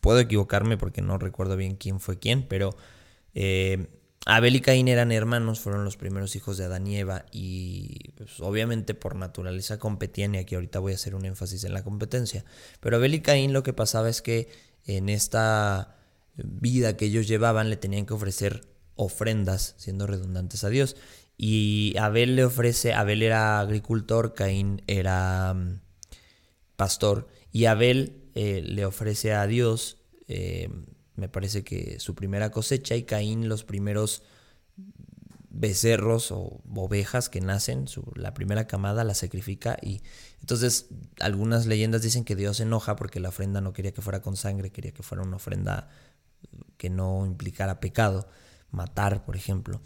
puedo 0.00 0.18
equivocarme 0.18 0.76
porque 0.76 1.02
no 1.02 1.18
recuerdo 1.18 1.56
bien 1.56 1.76
quién 1.76 2.00
fue 2.00 2.18
quién, 2.18 2.46
pero 2.48 2.74
eh, 3.34 3.86
Abel 4.26 4.56
y 4.56 4.60
Caín 4.60 4.88
eran 4.88 5.12
hermanos, 5.12 5.60
fueron 5.60 5.84
los 5.84 5.96
primeros 5.96 6.36
hijos 6.36 6.58
de 6.58 6.64
Adán 6.64 6.86
y 6.86 6.96
Eva 6.98 7.24
y 7.32 8.10
pues, 8.16 8.40
obviamente 8.40 8.94
por 8.94 9.16
naturaleza 9.16 9.78
competían 9.78 10.34
y 10.34 10.38
aquí 10.38 10.54
ahorita 10.54 10.78
voy 10.78 10.92
a 10.92 10.96
hacer 10.96 11.14
un 11.14 11.24
énfasis 11.24 11.64
en 11.64 11.72
la 11.72 11.84
competencia. 11.84 12.44
Pero 12.80 12.96
Abel 12.96 13.14
y 13.14 13.20
Caín 13.20 13.52
lo 13.52 13.62
que 13.62 13.72
pasaba 13.72 14.08
es 14.08 14.20
que 14.20 14.48
en 14.96 15.08
esta 15.08 15.96
vida 16.36 16.96
que 16.96 17.06
ellos 17.06 17.28
llevaban 17.28 17.70
le 17.70 17.76
tenían 17.76 18.06
que 18.06 18.14
ofrecer 18.14 18.66
ofrendas, 18.94 19.74
siendo 19.78 20.06
redundantes 20.06 20.64
a 20.64 20.68
Dios. 20.68 20.96
Y 21.36 21.94
Abel 21.98 22.36
le 22.36 22.44
ofrece, 22.44 22.92
Abel 22.92 23.22
era 23.22 23.60
agricultor, 23.60 24.34
Caín 24.34 24.82
era 24.86 25.54
mm, 25.54 25.80
pastor, 26.76 27.28
y 27.50 27.64
Abel 27.64 28.30
eh, 28.34 28.62
le 28.62 28.84
ofrece 28.84 29.32
a 29.32 29.46
Dios, 29.46 29.98
eh, 30.28 30.68
me 31.16 31.28
parece 31.28 31.64
que 31.64 31.98
su 31.98 32.14
primera 32.14 32.50
cosecha, 32.50 32.94
y 32.94 33.04
Caín 33.04 33.48
los 33.48 33.64
primeros 33.64 34.22
becerros 35.60 36.32
o 36.32 36.62
ovejas 36.74 37.28
que 37.28 37.40
nacen, 37.40 37.84
la 38.14 38.32
primera 38.32 38.66
camada 38.66 39.04
la 39.04 39.14
sacrifica 39.14 39.76
y 39.82 40.00
entonces 40.40 40.86
algunas 41.20 41.66
leyendas 41.66 42.02
dicen 42.02 42.24
que 42.24 42.34
Dios 42.34 42.56
se 42.56 42.62
enoja 42.62 42.96
porque 42.96 43.20
la 43.20 43.28
ofrenda 43.28 43.60
no 43.60 43.74
quería 43.74 43.92
que 43.92 44.00
fuera 44.00 44.22
con 44.22 44.36
sangre, 44.36 44.70
quería 44.70 44.92
que 44.92 45.02
fuera 45.02 45.22
una 45.22 45.36
ofrenda 45.36 45.90
que 46.78 46.88
no 46.88 47.26
implicara 47.26 47.78
pecado, 47.78 48.26
matar, 48.70 49.24
por 49.26 49.36
ejemplo. 49.36 49.82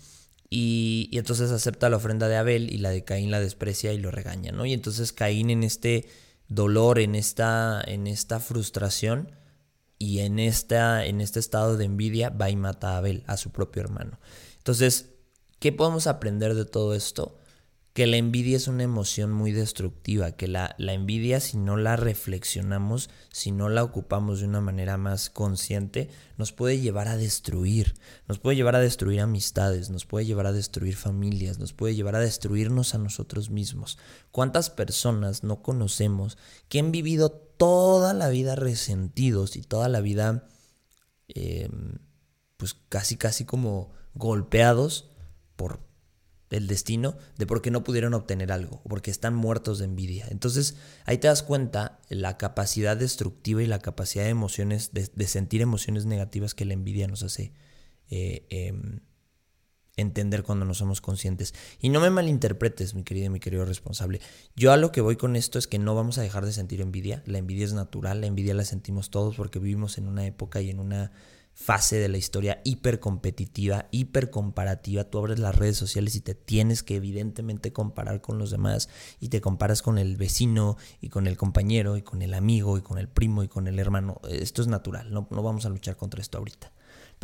Y, 0.49 1.11
entonces 1.13 1.51
acepta 1.51 1.91
la 1.91 1.97
ofrenda 1.97 2.29
de 2.29 2.37
Abel 2.37 2.73
y 2.73 2.79
la 2.79 2.91
de 2.91 3.03
Caín 3.03 3.33
la 3.33 3.41
desprecia 3.41 3.93
y 3.93 3.99
lo 3.99 4.13
regaña, 4.13 4.53
¿no? 4.53 4.65
Y 4.67 4.73
entonces 4.73 5.13
Caín 5.13 5.51
en 5.51 5.65
este 5.65 6.07
dolor, 6.47 7.01
en 7.01 7.17
esta, 7.17 7.83
en 7.85 8.07
esta 8.07 8.39
frustración 8.39 9.33
y 9.99 10.21
en, 10.21 10.39
esta, 10.39 11.05
en 11.05 11.21
este 11.21 11.41
estado 11.41 11.77
de 11.77 11.87
envidia 11.87 12.31
va 12.31 12.51
y 12.51 12.57
mata 12.57 12.95
a 12.95 12.99
Abel, 12.99 13.25
a 13.27 13.37
su 13.37 13.51
propio 13.51 13.83
hermano. 13.83 14.21
Entonces, 14.59 15.14
¿Qué 15.59 15.73
podemos 15.73 16.07
aprender 16.07 16.55
de 16.55 16.65
todo 16.65 16.95
esto? 16.95 17.39
Que 17.93 18.09
la 18.09 18.17
envidia 18.17 18.57
es 18.57 18.67
una 18.67 18.83
emoción 18.83 19.33
muy 19.33 19.53
destructiva, 19.53 20.33
que 20.33 20.49
la, 20.49 20.75
la, 20.79 20.95
envidia 20.95 21.39
si 21.39 21.57
no 21.57 21.77
la 21.77 21.95
reflexionamos, 21.95 23.09
si 23.31 23.53
no 23.53 23.69
la 23.69 23.85
ocupamos 23.85 24.41
de 24.41 24.47
una 24.47 24.61
manera 24.61 24.97
más 24.97 25.31
consciente, 25.31 26.11
nos 26.37 26.51
puede 26.51 26.81
llevar 26.81 27.07
a 27.07 27.17
destruir, 27.17 27.95
nos 28.27 28.41
puede 28.41 28.57
llevar 28.57 28.75
a 28.75 28.81
destruir 28.81 29.21
amistades, 29.21 29.91
nos 29.91 30.07
puede 30.07 30.27
llevar 30.27 30.47
a 30.47 30.53
destruir 30.53 30.97
familias, 30.97 31.61
nos 31.61 31.73
puede 31.73 31.95
llevar 31.95 32.17
a 32.17 32.21
destruirnos 32.21 32.97
a 32.97 32.99
nosotros 32.99 33.51
mismos. 33.51 33.97
¿Cuántas 34.33 34.71
personas 34.71 35.45
no 35.45 35.63
conocemos 35.63 36.37
que 36.69 36.81
han 36.81 36.91
vivido 36.91 37.31
toda 37.31 38.13
la 38.13 38.29
vida 38.29 38.57
resentidos 38.57 39.55
y 39.55 39.63
toda 39.63 39.89
la 39.89 40.01
vida, 40.01 40.49
em, 41.29 41.99
pues 42.57 42.75
casi, 42.89 43.17
casi 43.17 43.45
como 43.45 43.93
golpeados? 44.15 45.14
Por 45.57 45.81
el 46.51 46.67
destino 46.67 47.17
de 47.37 47.47
por 47.47 47.63
qué 47.63 47.71
no 47.71 47.85
pudieron 47.85 48.15
obtener 48.15 48.53
algo 48.53 48.83
porque 48.89 49.11
están 49.11 49.35
muertos 49.35 49.79
de 49.79 49.87
envidia. 49.87 50.27
Entonces 50.31 50.77
ahí 51.05 51.19
te 51.19 51.29
das 51.29 51.43
cuenta 51.43 52.01
la 52.09 52.37
capacidad 52.39 52.97
destructiva 52.97 53.63
y 53.63 53.67
la 53.67 53.81
capacidad 53.81 54.25
de 54.25 54.31
emociones, 54.31 54.93
de, 54.93 55.27
sentir 55.27 55.63
emociones 55.63 56.07
negativas 56.07 56.55
que 56.55 56.65
la 56.65 56.75
envidia 56.75 57.09
nos 57.09 57.23
hace 57.23 57.53
eh, 58.11 58.47
em, 58.51 59.01
entender 59.97 60.43
cuando 60.43 60.65
no 60.65 60.75
somos 60.75 61.01
conscientes. 61.01 61.55
Y 61.81 61.89
no 61.89 62.01
me 62.01 62.11
malinterpretes, 62.11 62.95
mi 62.95 63.05
querido 63.05 63.27
y 63.27 63.31
mi 63.31 63.41
querido 63.41 63.65
responsable. 63.65 64.21
Yo 64.57 64.73
a 64.73 64.77
lo 64.77 64.93
que 64.93 65.01
voy 65.01 65.17
con 65.17 65.37
esto 65.37 65.59
es 65.59 65.67
que 65.67 65.79
no 65.79 65.95
vamos 65.95 66.19
a 66.19 66.23
dejar 66.23 66.45
de 66.45 66.53
sentir 66.53 66.81
envidia. 66.81 67.23
La 67.27 67.39
envidia 67.39 67.65
es 67.65 67.73
natural, 67.73 68.21
la 68.21 68.27
envidia 68.27 68.55
la 68.55 68.65
sentimos 68.65 69.11
todos 69.11 69.37
porque 69.37 69.59
vivimos 69.59 69.99
en 69.99 70.09
una 70.09 70.27
época 70.27 70.61
y 70.61 70.71
en 70.71 70.81
una 70.81 71.13
fase 71.55 71.97
de 71.97 72.09
la 72.09 72.19
historia 72.19 72.61
hiper 72.65 73.01
competitiva, 73.01 73.87
hiper 73.91 74.31
comparativa. 74.31 75.05
Tú 75.05 75.19
abres 75.19 75.39
las 75.39 75.55
redes 75.55 75.77
sociales 75.77 76.17
y 76.17 76.21
te 76.21 76.35
tienes 76.35 76.83
que 76.83 76.97
evidentemente 76.97 77.73
comparar 77.73 78.21
con 78.21 78.39
los 78.39 78.51
demás 78.51 78.89
y 79.21 79.29
te 79.29 79.41
comparas 79.41 79.81
con 79.81 79.99
el 79.99 80.17
vecino 80.17 80.77
y 81.01 81.09
con 81.09 81.27
el 81.27 81.37
compañero 81.37 81.97
y 81.97 82.03
con 82.03 82.23
el 82.23 82.35
amigo 82.35 82.77
y 82.77 82.83
con 82.83 82.99
el 82.99 83.09
primo 83.09 83.43
y 83.43 83.49
con 83.49 83.69
el 83.69 83.79
hermano. 83.79 84.21
Esto 84.29 84.63
es 84.63 84.69
natural, 84.69 85.13
no, 85.13 85.29
no 85.31 85.43
vamos 85.43 85.65
a 85.65 85.71
luchar 85.71 85.97
contra 85.97 86.21
esto 86.21 86.39
ahorita. 86.39 86.74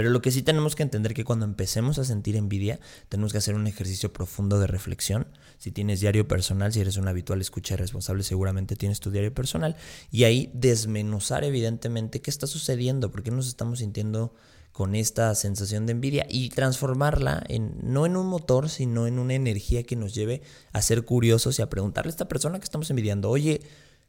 Pero 0.01 0.09
lo 0.09 0.23
que 0.23 0.31
sí 0.31 0.41
tenemos 0.41 0.77
que 0.77 0.83
entender 0.83 1.13
que 1.13 1.25
cuando 1.25 1.45
empecemos 1.45 1.99
a 1.99 2.05
sentir 2.05 2.35
envidia, 2.35 2.81
tenemos 3.11 3.33
que 3.33 3.37
hacer 3.37 3.55
un 3.55 3.67
ejercicio 3.67 4.11
profundo 4.15 4.59
de 4.59 4.67
reflexión. 4.67 5.27
Si 5.59 5.73
tienes 5.73 6.01
diario 6.01 6.27
personal, 6.27 6.73
si 6.73 6.81
eres 6.81 6.97
un 6.97 7.07
habitual 7.07 7.43
escucha 7.43 7.77
responsable, 7.77 8.23
seguramente 8.23 8.77
tienes 8.77 9.01
tu 9.01 9.11
diario 9.11 9.35
personal. 9.35 9.77
Y 10.11 10.25
ahí 10.25 10.51
desmenuzar 10.55 11.45
evidentemente 11.45 12.23
qué 12.23 12.31
está 12.31 12.47
sucediendo, 12.47 13.11
por 13.11 13.23
qué 13.23 13.31
nos 13.31 13.47
estamos 13.47 13.81
sintiendo 13.81 14.33
con 14.73 14.95
esta 14.95 15.35
sensación 15.35 15.85
de 15.85 15.93
envidia 15.93 16.25
y 16.31 16.49
transformarla 16.49 17.45
en 17.49 17.75
no 17.83 18.07
en 18.07 18.17
un 18.17 18.27
motor, 18.27 18.71
sino 18.71 19.07
en 19.07 19.19
una 19.19 19.35
energía 19.35 19.83
que 19.83 19.97
nos 19.97 20.15
lleve 20.15 20.41
a 20.73 20.81
ser 20.81 21.05
curiosos 21.05 21.59
y 21.59 21.63
a 21.63 21.69
preguntarle 21.69 22.09
a 22.09 22.13
esta 22.13 22.27
persona 22.27 22.59
que 22.59 22.65
estamos 22.65 22.89
envidiando, 22.89 23.29
oye, 23.29 23.61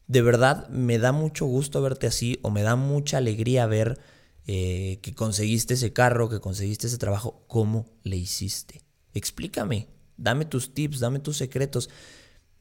de 0.07 0.21
verdad 0.21 0.69
me 0.69 0.99
da 0.99 1.11
mucho 1.11 1.47
gusto 1.47 1.81
verte 1.81 2.07
así 2.07 2.39
o 2.43 2.49
me 2.49 2.61
da 2.61 2.77
mucha 2.77 3.17
alegría 3.17 3.65
ver 3.65 3.99
eh, 4.47 4.99
que 5.01 5.13
conseguiste 5.13 5.75
ese 5.75 5.93
carro, 5.93 6.29
que 6.29 6.39
conseguiste 6.39 6.87
ese 6.87 6.97
trabajo, 6.97 7.43
¿cómo 7.47 7.85
le 8.03 8.17
hiciste? 8.17 8.81
Explícame, 9.13 9.87
dame 10.17 10.45
tus 10.45 10.73
tips, 10.73 10.99
dame 10.99 11.19
tus 11.19 11.37
secretos. 11.37 11.89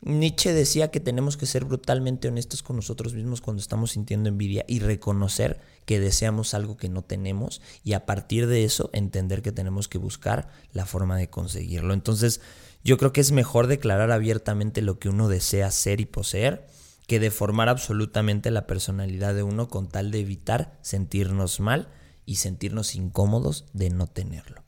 Nietzsche 0.02 0.52
decía 0.54 0.90
que 0.90 0.98
tenemos 0.98 1.36
que 1.36 1.44
ser 1.44 1.66
brutalmente 1.66 2.28
honestos 2.28 2.62
con 2.62 2.76
nosotros 2.76 3.12
mismos 3.12 3.42
cuando 3.42 3.60
estamos 3.60 3.92
sintiendo 3.92 4.30
envidia 4.30 4.64
y 4.66 4.78
reconocer 4.78 5.60
que 5.84 6.00
deseamos 6.00 6.54
algo 6.54 6.78
que 6.78 6.88
no 6.88 7.02
tenemos 7.02 7.60
y 7.84 7.92
a 7.92 8.06
partir 8.06 8.46
de 8.46 8.64
eso 8.64 8.88
entender 8.94 9.42
que 9.42 9.52
tenemos 9.52 9.88
que 9.88 9.98
buscar 9.98 10.48
la 10.72 10.86
forma 10.86 11.18
de 11.18 11.28
conseguirlo. 11.28 11.92
Entonces 11.92 12.40
yo 12.82 12.96
creo 12.96 13.12
que 13.12 13.20
es 13.20 13.30
mejor 13.30 13.66
declarar 13.66 14.10
abiertamente 14.10 14.80
lo 14.80 14.98
que 14.98 15.10
uno 15.10 15.28
desea 15.28 15.70
ser 15.70 16.00
y 16.00 16.06
poseer 16.06 16.66
que 17.10 17.18
deformar 17.18 17.68
absolutamente 17.68 18.52
la 18.52 18.68
personalidad 18.68 19.34
de 19.34 19.42
uno 19.42 19.66
con 19.66 19.88
tal 19.88 20.12
de 20.12 20.20
evitar 20.20 20.78
sentirnos 20.80 21.58
mal 21.58 21.88
y 22.24 22.36
sentirnos 22.36 22.94
incómodos 22.94 23.66
de 23.72 23.90
no 23.90 24.06
tenerlo. 24.06 24.62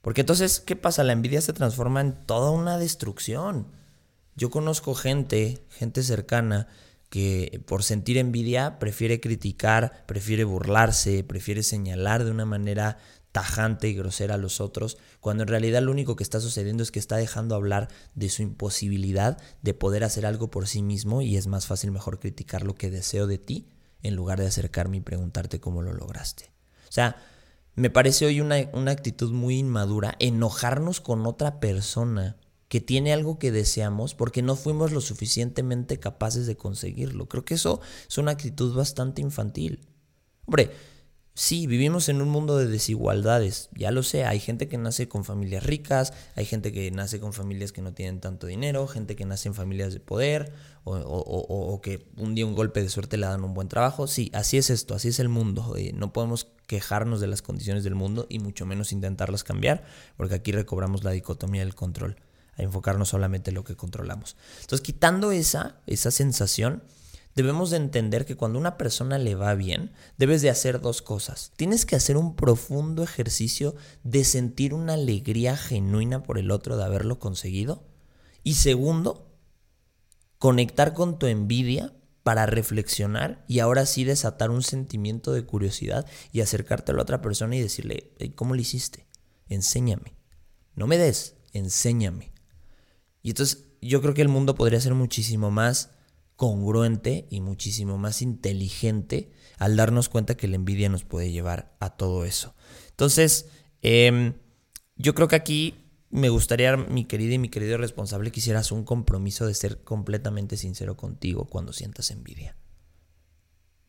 Porque 0.00 0.20
entonces, 0.20 0.60
¿qué 0.60 0.76
pasa? 0.76 1.02
La 1.02 1.14
envidia 1.14 1.40
se 1.40 1.52
transforma 1.52 2.00
en 2.00 2.12
toda 2.26 2.52
una 2.52 2.78
destrucción. 2.78 3.72
Yo 4.36 4.50
conozco 4.50 4.94
gente, 4.94 5.66
gente 5.70 6.04
cercana, 6.04 6.68
que 7.10 7.60
por 7.66 7.82
sentir 7.82 8.18
envidia 8.18 8.78
prefiere 8.78 9.18
criticar, 9.18 10.04
prefiere 10.06 10.44
burlarse, 10.44 11.24
prefiere 11.24 11.64
señalar 11.64 12.22
de 12.22 12.30
una 12.30 12.44
manera 12.44 12.98
tajante 13.32 13.88
y 13.88 13.94
grosera 13.94 14.34
a 14.34 14.38
los 14.38 14.60
otros, 14.60 14.98
cuando 15.20 15.42
en 15.42 15.48
realidad 15.48 15.82
lo 15.82 15.90
único 15.90 16.16
que 16.16 16.22
está 16.22 16.40
sucediendo 16.40 16.82
es 16.82 16.90
que 16.90 16.98
está 16.98 17.16
dejando 17.16 17.54
hablar 17.54 17.88
de 18.14 18.28
su 18.28 18.42
imposibilidad 18.42 19.38
de 19.62 19.74
poder 19.74 20.04
hacer 20.04 20.26
algo 20.26 20.50
por 20.50 20.66
sí 20.66 20.82
mismo 20.82 21.22
y 21.22 21.36
es 21.36 21.46
más 21.46 21.66
fácil 21.66 21.90
mejor 21.90 22.18
criticar 22.18 22.62
lo 22.62 22.74
que 22.74 22.90
deseo 22.90 23.26
de 23.26 23.38
ti 23.38 23.68
en 24.02 24.16
lugar 24.16 24.40
de 24.40 24.46
acercarme 24.46 24.98
y 24.98 25.00
preguntarte 25.00 25.60
cómo 25.60 25.82
lo 25.82 25.92
lograste. 25.92 26.52
O 26.88 26.92
sea, 26.92 27.16
me 27.74 27.90
parece 27.90 28.26
hoy 28.26 28.40
una, 28.40 28.56
una 28.72 28.90
actitud 28.90 29.32
muy 29.32 29.58
inmadura 29.58 30.16
enojarnos 30.18 31.00
con 31.00 31.26
otra 31.26 31.60
persona 31.60 32.36
que 32.68 32.80
tiene 32.80 33.12
algo 33.12 33.38
que 33.38 33.50
deseamos 33.50 34.14
porque 34.14 34.42
no 34.42 34.56
fuimos 34.56 34.92
lo 34.92 35.00
suficientemente 35.00 35.98
capaces 35.98 36.46
de 36.46 36.56
conseguirlo. 36.56 37.28
Creo 37.28 37.44
que 37.44 37.54
eso 37.54 37.80
es 38.08 38.18
una 38.18 38.32
actitud 38.32 38.74
bastante 38.74 39.22
infantil. 39.22 39.86
Hombre, 40.44 40.70
Sí, 41.38 41.68
vivimos 41.68 42.08
en 42.08 42.20
un 42.20 42.30
mundo 42.30 42.56
de 42.56 42.66
desigualdades, 42.66 43.68
ya 43.72 43.92
lo 43.92 44.02
sé, 44.02 44.24
hay 44.24 44.40
gente 44.40 44.66
que 44.66 44.76
nace 44.76 45.06
con 45.06 45.24
familias 45.24 45.62
ricas, 45.62 46.12
hay 46.34 46.44
gente 46.44 46.72
que 46.72 46.90
nace 46.90 47.20
con 47.20 47.32
familias 47.32 47.70
que 47.70 47.80
no 47.80 47.92
tienen 47.94 48.18
tanto 48.18 48.48
dinero, 48.48 48.88
gente 48.88 49.14
que 49.14 49.24
nace 49.24 49.46
en 49.46 49.54
familias 49.54 49.94
de 49.94 50.00
poder 50.00 50.52
o, 50.82 51.80
que 51.80 52.08
un 52.16 52.34
día 52.34 52.44
un 52.44 52.56
golpe 52.56 52.82
de 52.82 52.88
suerte 52.88 53.18
le 53.18 53.26
dan 53.26 53.44
un 53.44 53.54
buen 53.54 53.68
trabajo. 53.68 54.08
Sí, 54.08 54.32
así 54.34 54.58
es 54.58 54.68
esto, 54.68 54.96
así 54.96 55.10
es 55.10 55.20
el 55.20 55.28
mundo. 55.28 55.76
Eh, 55.76 55.92
no 55.94 56.12
podemos 56.12 56.48
quejarnos 56.66 57.20
de 57.20 57.28
las 57.28 57.40
condiciones 57.40 57.84
del 57.84 57.94
mundo 57.94 58.26
y 58.28 58.40
mucho 58.40 58.66
menos 58.66 58.90
intentarlas 58.90 59.44
cambiar, 59.44 59.84
porque 60.16 60.34
aquí 60.34 60.50
recobramos 60.50 61.04
la 61.04 61.12
dicotomía 61.12 61.60
del 61.60 61.76
control, 61.76 62.16
a 62.56 62.64
enfocarnos 62.64 63.10
solamente 63.10 63.52
en 63.52 63.54
lo 63.54 63.62
que 63.62 63.76
controlamos. 63.76 64.36
Entonces, 64.62 64.80
quitando 64.80 65.30
esa, 65.30 65.76
esa 65.86 66.10
sensación, 66.10 66.82
debemos 67.38 67.70
de 67.70 67.76
entender 67.76 68.26
que 68.26 68.34
cuando 68.34 68.58
una 68.58 68.76
persona 68.76 69.16
le 69.16 69.36
va 69.36 69.54
bien, 69.54 69.92
debes 70.16 70.42
de 70.42 70.50
hacer 70.50 70.80
dos 70.80 71.02
cosas. 71.02 71.52
Tienes 71.54 71.86
que 71.86 71.94
hacer 71.94 72.16
un 72.16 72.34
profundo 72.34 73.04
ejercicio 73.04 73.76
de 74.02 74.24
sentir 74.24 74.74
una 74.74 74.94
alegría 74.94 75.56
genuina 75.56 76.24
por 76.24 76.38
el 76.38 76.50
otro 76.50 76.76
de 76.76 76.82
haberlo 76.82 77.20
conseguido. 77.20 77.86
Y 78.42 78.54
segundo, 78.54 79.30
conectar 80.40 80.94
con 80.94 81.20
tu 81.20 81.26
envidia 81.26 81.92
para 82.24 82.44
reflexionar 82.44 83.44
y 83.46 83.60
ahora 83.60 83.86
sí 83.86 84.02
desatar 84.02 84.50
un 84.50 84.64
sentimiento 84.64 85.32
de 85.32 85.44
curiosidad 85.44 86.06
y 86.32 86.40
acercarte 86.40 86.90
a 86.90 86.96
la 86.96 87.02
otra 87.02 87.22
persona 87.22 87.54
y 87.54 87.60
decirle, 87.60 88.14
¿cómo 88.34 88.56
lo 88.56 88.60
hiciste? 88.60 89.06
Enséñame. 89.48 90.16
No 90.74 90.88
me 90.88 90.98
des, 90.98 91.36
enséñame. 91.52 92.32
Y 93.22 93.30
entonces 93.30 93.66
yo 93.80 94.02
creo 94.02 94.14
que 94.14 94.22
el 94.22 94.28
mundo 94.28 94.56
podría 94.56 94.80
ser 94.80 94.94
muchísimo 94.94 95.52
más 95.52 95.90
congruente 96.38 97.26
y 97.30 97.40
muchísimo 97.40 97.98
más 97.98 98.22
inteligente 98.22 99.32
al 99.58 99.74
darnos 99.74 100.08
cuenta 100.08 100.36
que 100.36 100.46
la 100.46 100.54
envidia 100.54 100.88
nos 100.88 101.02
puede 101.02 101.32
llevar 101.32 101.74
a 101.80 101.96
todo 101.96 102.24
eso. 102.24 102.54
Entonces, 102.90 103.46
em, 103.82 104.34
yo 104.94 105.16
creo 105.16 105.26
que 105.26 105.34
aquí 105.34 105.74
me 106.10 106.28
gustaría, 106.28 106.76
mi 106.76 107.06
querida 107.06 107.34
y 107.34 107.38
mi 107.38 107.48
querido 107.48 107.76
responsable, 107.76 108.30
que 108.30 108.38
hicieras 108.38 108.70
un 108.70 108.84
compromiso 108.84 109.48
de 109.48 109.54
ser 109.54 109.82
completamente 109.82 110.56
sincero 110.56 110.96
contigo 110.96 111.46
cuando 111.46 111.72
sientas 111.72 112.12
envidia. 112.12 112.56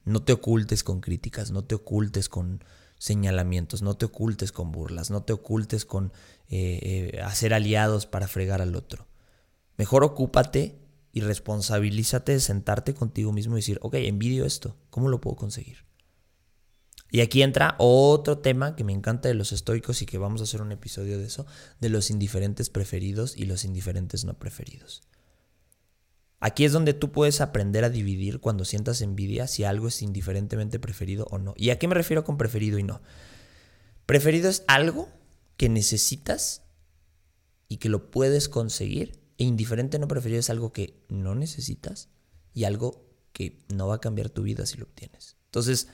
No 0.03 0.23
te 0.23 0.33
ocultes 0.33 0.83
con 0.83 1.01
críticas, 1.01 1.51
no 1.51 1.65
te 1.65 1.75
ocultes 1.75 2.29
con 2.29 2.63
señalamientos, 2.97 3.83
no 3.83 3.95
te 3.95 4.05
ocultes 4.05 4.51
con 4.51 4.71
burlas, 4.71 5.11
no 5.11 5.21
te 5.21 5.33
ocultes 5.33 5.85
con 5.85 6.11
eh, 6.47 7.11
eh, 7.13 7.21
hacer 7.21 7.53
aliados 7.53 8.07
para 8.07 8.27
fregar 8.27 8.59
al 8.59 8.75
otro. 8.75 9.07
Mejor 9.77 10.03
ocúpate 10.03 10.88
y 11.19 11.21
responsabilízate 11.21 12.31
de 12.31 12.39
sentarte 12.39 12.93
contigo 12.93 13.33
mismo 13.33 13.55
y 13.55 13.59
decir, 13.59 13.77
ok, 13.81 13.95
envidio 13.95 14.45
esto, 14.45 14.77
¿cómo 14.89 15.09
lo 15.09 15.19
puedo 15.19 15.35
conseguir? 15.35 15.85
Y 17.11 17.21
aquí 17.21 17.41
entra 17.41 17.75
otro 17.77 18.37
tema 18.37 18.75
que 18.75 18.83
me 18.83 18.93
encanta 18.93 19.27
de 19.27 19.33
los 19.33 19.51
estoicos 19.51 20.01
y 20.01 20.05
que 20.05 20.17
vamos 20.17 20.41
a 20.41 20.43
hacer 20.45 20.61
un 20.61 20.71
episodio 20.71 21.17
de 21.17 21.25
eso, 21.25 21.45
de 21.79 21.89
los 21.89 22.09
indiferentes 22.09 22.69
preferidos 22.69 23.35
y 23.35 23.45
los 23.45 23.65
indiferentes 23.65 24.25
no 24.25 24.37
preferidos. 24.37 25.01
Aquí 26.39 26.63
es 26.63 26.71
donde 26.71 26.93
tú 26.93 27.11
puedes 27.11 27.41
aprender 27.41 27.83
a 27.83 27.89
dividir 27.89 28.39
cuando 28.39 28.63
sientas 28.63 29.01
envidia 29.01 29.47
si 29.47 29.65
algo 29.65 29.89
es 29.89 30.01
indiferentemente 30.01 30.79
preferido 30.79 31.27
o 31.31 31.37
no. 31.37 31.53
¿Y 31.57 31.71
a 31.71 31.79
qué 31.79 31.87
me 31.87 31.95
refiero 31.95 32.23
con 32.23 32.37
preferido 32.37 32.79
y 32.79 32.83
no? 32.83 33.01
Preferido 34.05 34.49
es 34.49 34.63
algo 34.67 35.09
que 35.57 35.67
necesitas 35.67 36.61
y 37.67 37.77
que 37.77 37.89
lo 37.89 38.09
puedes 38.09 38.47
conseguir. 38.47 39.18
E 39.39 39.45
indiferente 39.45 39.97
no 39.97 40.07
preferido 40.07 40.39
es 40.39 40.51
algo 40.51 40.71
que 40.71 41.01
no 41.07 41.33
necesitas 41.33 42.09
y 42.53 42.65
algo 42.65 43.09
que 43.33 43.63
no 43.73 43.87
va 43.87 43.95
a 43.95 44.01
cambiar 44.01 44.29
tu 44.29 44.43
vida 44.43 44.65
si 44.67 44.77
lo 44.77 44.83
obtienes. 44.83 45.37
Entonces, 45.45 45.87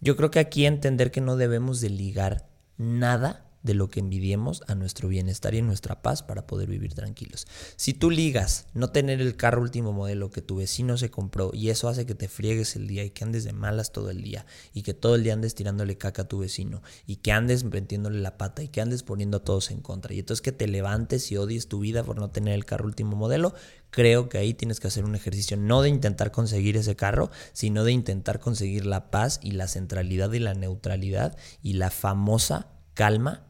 yo 0.00 0.16
creo 0.16 0.30
que 0.30 0.38
aquí 0.38 0.66
entender 0.66 1.10
que 1.10 1.20
no 1.20 1.36
debemos 1.36 1.80
de 1.80 1.90
ligar 1.90 2.48
nada 2.76 3.49
de 3.62 3.74
lo 3.74 3.90
que 3.90 4.00
envidiemos 4.00 4.62
a 4.66 4.74
nuestro 4.74 5.08
bienestar 5.08 5.54
y 5.54 5.58
a 5.58 5.62
nuestra 5.62 6.02
paz 6.02 6.22
para 6.22 6.46
poder 6.46 6.68
vivir 6.68 6.94
tranquilos. 6.94 7.46
Si 7.76 7.94
tú 7.94 8.10
ligas 8.10 8.66
no 8.74 8.90
tener 8.90 9.20
el 9.20 9.36
carro 9.36 9.62
último 9.62 9.92
modelo 9.92 10.30
que 10.30 10.42
tu 10.42 10.56
vecino 10.56 10.96
se 10.96 11.10
compró 11.10 11.50
y 11.52 11.70
eso 11.70 11.88
hace 11.88 12.06
que 12.06 12.14
te 12.14 12.28
friegues 12.28 12.76
el 12.76 12.86
día 12.86 13.04
y 13.04 13.10
que 13.10 13.24
andes 13.24 13.44
de 13.44 13.52
malas 13.52 13.92
todo 13.92 14.10
el 14.10 14.22
día 14.22 14.46
y 14.72 14.82
que 14.82 14.94
todo 14.94 15.14
el 15.14 15.24
día 15.24 15.34
andes 15.34 15.54
tirándole 15.54 15.98
caca 15.98 16.22
a 16.22 16.28
tu 16.28 16.38
vecino 16.38 16.82
y 17.06 17.16
que 17.16 17.32
andes 17.32 17.64
metiéndole 17.64 18.20
la 18.20 18.38
pata 18.38 18.62
y 18.62 18.68
que 18.68 18.80
andes 18.80 19.02
poniendo 19.02 19.38
a 19.38 19.44
todos 19.44 19.70
en 19.70 19.80
contra 19.80 20.14
y 20.14 20.20
entonces 20.20 20.42
que 20.42 20.52
te 20.52 20.66
levantes 20.66 21.30
y 21.30 21.36
odies 21.36 21.68
tu 21.68 21.80
vida 21.80 22.02
por 22.02 22.18
no 22.18 22.30
tener 22.30 22.54
el 22.54 22.64
carro 22.64 22.86
último 22.86 23.16
modelo, 23.16 23.54
creo 23.90 24.28
que 24.28 24.38
ahí 24.38 24.54
tienes 24.54 24.80
que 24.80 24.88
hacer 24.88 25.04
un 25.04 25.14
ejercicio 25.14 25.56
no 25.56 25.82
de 25.82 25.88
intentar 25.88 26.30
conseguir 26.32 26.76
ese 26.76 26.96
carro, 26.96 27.30
sino 27.52 27.84
de 27.84 27.92
intentar 27.92 28.40
conseguir 28.40 28.86
la 28.86 29.10
paz 29.10 29.40
y 29.42 29.52
la 29.52 29.68
centralidad 29.68 30.32
y 30.32 30.38
la 30.38 30.54
neutralidad 30.54 31.36
y 31.62 31.74
la 31.74 31.90
famosa 31.90 32.68
calma 32.94 33.49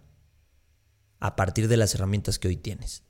a 1.20 1.36
partir 1.36 1.68
de 1.68 1.76
las 1.76 1.94
herramientas 1.94 2.38
que 2.38 2.48
hoy 2.48 2.56
tienes. 2.56 3.04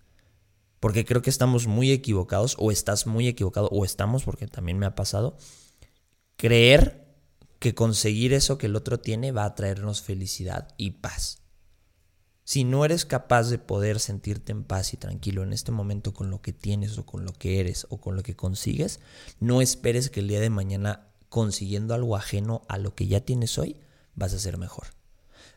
Porque 0.80 1.04
creo 1.04 1.22
que 1.22 1.30
estamos 1.30 1.66
muy 1.66 1.92
equivocados, 1.92 2.56
o 2.58 2.70
estás 2.70 3.06
muy 3.06 3.28
equivocado, 3.28 3.68
o 3.68 3.84
estamos, 3.84 4.24
porque 4.24 4.46
también 4.46 4.78
me 4.78 4.86
ha 4.86 4.94
pasado, 4.94 5.36
creer 6.36 7.06
que 7.58 7.74
conseguir 7.74 8.32
eso 8.32 8.58
que 8.58 8.66
el 8.66 8.76
otro 8.76 8.98
tiene 8.98 9.32
va 9.32 9.44
a 9.44 9.54
traernos 9.54 10.02
felicidad 10.02 10.68
y 10.78 10.92
paz. 10.92 11.42
Si 12.42 12.64
no 12.64 12.84
eres 12.84 13.04
capaz 13.04 13.44
de 13.44 13.58
poder 13.58 14.00
sentirte 14.00 14.50
en 14.50 14.64
paz 14.64 14.92
y 14.92 14.96
tranquilo 14.96 15.44
en 15.44 15.52
este 15.52 15.70
momento 15.70 16.12
con 16.12 16.30
lo 16.30 16.42
que 16.42 16.52
tienes 16.52 16.98
o 16.98 17.06
con 17.06 17.24
lo 17.24 17.32
que 17.32 17.60
eres 17.60 17.86
o 17.90 18.00
con 18.00 18.16
lo 18.16 18.22
que 18.22 18.34
consigues, 18.34 18.98
no 19.38 19.60
esperes 19.60 20.10
que 20.10 20.20
el 20.20 20.28
día 20.28 20.40
de 20.40 20.50
mañana 20.50 21.10
consiguiendo 21.28 21.94
algo 21.94 22.16
ajeno 22.16 22.62
a 22.68 22.76
lo 22.76 22.94
que 22.94 23.06
ya 23.06 23.20
tienes 23.20 23.56
hoy, 23.56 23.76
vas 24.14 24.34
a 24.34 24.40
ser 24.40 24.58
mejor. 24.58 24.88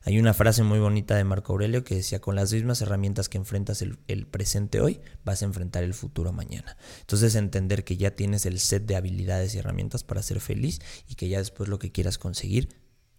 Hay 0.05 0.19
una 0.19 0.33
frase 0.33 0.63
muy 0.63 0.79
bonita 0.79 1.15
de 1.15 1.24
Marco 1.24 1.53
Aurelio 1.53 1.86
que 1.86 1.95
decía, 1.95 2.19
con 2.19 2.36
las 2.36 2.51
mismas 2.51 2.81
herramientas 2.81 3.29
que 3.29 3.38
enfrentas 3.38 3.81
el, 3.81 4.27
presente 4.27 4.81
hoy, 4.81 5.00
vas 5.24 5.41
a 5.41 5.45
enfrentar 5.45 5.83
el 5.83 5.93
futuro 5.93 6.33
mañana. 6.33 6.75
Entonces 7.00 7.36
entender 7.36 7.86
que 7.86 7.95
ya 7.95 8.12
tienes 8.12 8.45
el 8.45 8.60
set 8.60 8.86
de 8.86 8.98
habilidades 8.98 9.55
y 9.55 9.60
herramientas 9.60 10.03
para 10.03 10.22
ser 10.22 10.41
feliz 10.41 10.81
y 11.07 11.15
que 11.15 11.29
ya 11.29 11.38
después 11.38 11.69
lo 11.69 11.79
que 11.79 11.93
quieras 11.93 12.17
conseguir 12.17 12.69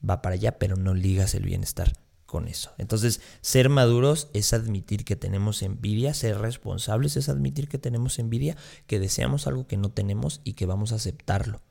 va 0.08 0.20
para 0.20 0.34
allá, 0.34 0.58
pero 0.58 0.76
no 0.76 0.92
ligas 0.92 1.34
el 1.34 1.44
bienestar 1.44 1.94
con 2.26 2.48
eso. 2.48 2.72
Entonces, 2.76 3.22
ser 3.40 3.70
maduros 3.70 4.28
es 4.34 4.52
admitir 4.52 5.06
que 5.06 5.16
tenemos 5.16 5.62
envidia, 5.62 6.12
ser 6.12 6.38
responsables 6.38 7.16
es 7.16 7.30
admitir 7.30 7.66
que 7.66 7.78
tenemos 7.78 8.18
envidia, 8.18 8.58
que 8.86 8.98
deseamos 8.98 9.46
algo 9.46 9.66
que 9.66 9.78
no 9.78 9.90
tenemos 9.90 10.42
y 10.44 10.52
que 10.52 10.66
vamos 10.66 10.92
a 10.92 10.96
aceptarlo. 10.96 11.62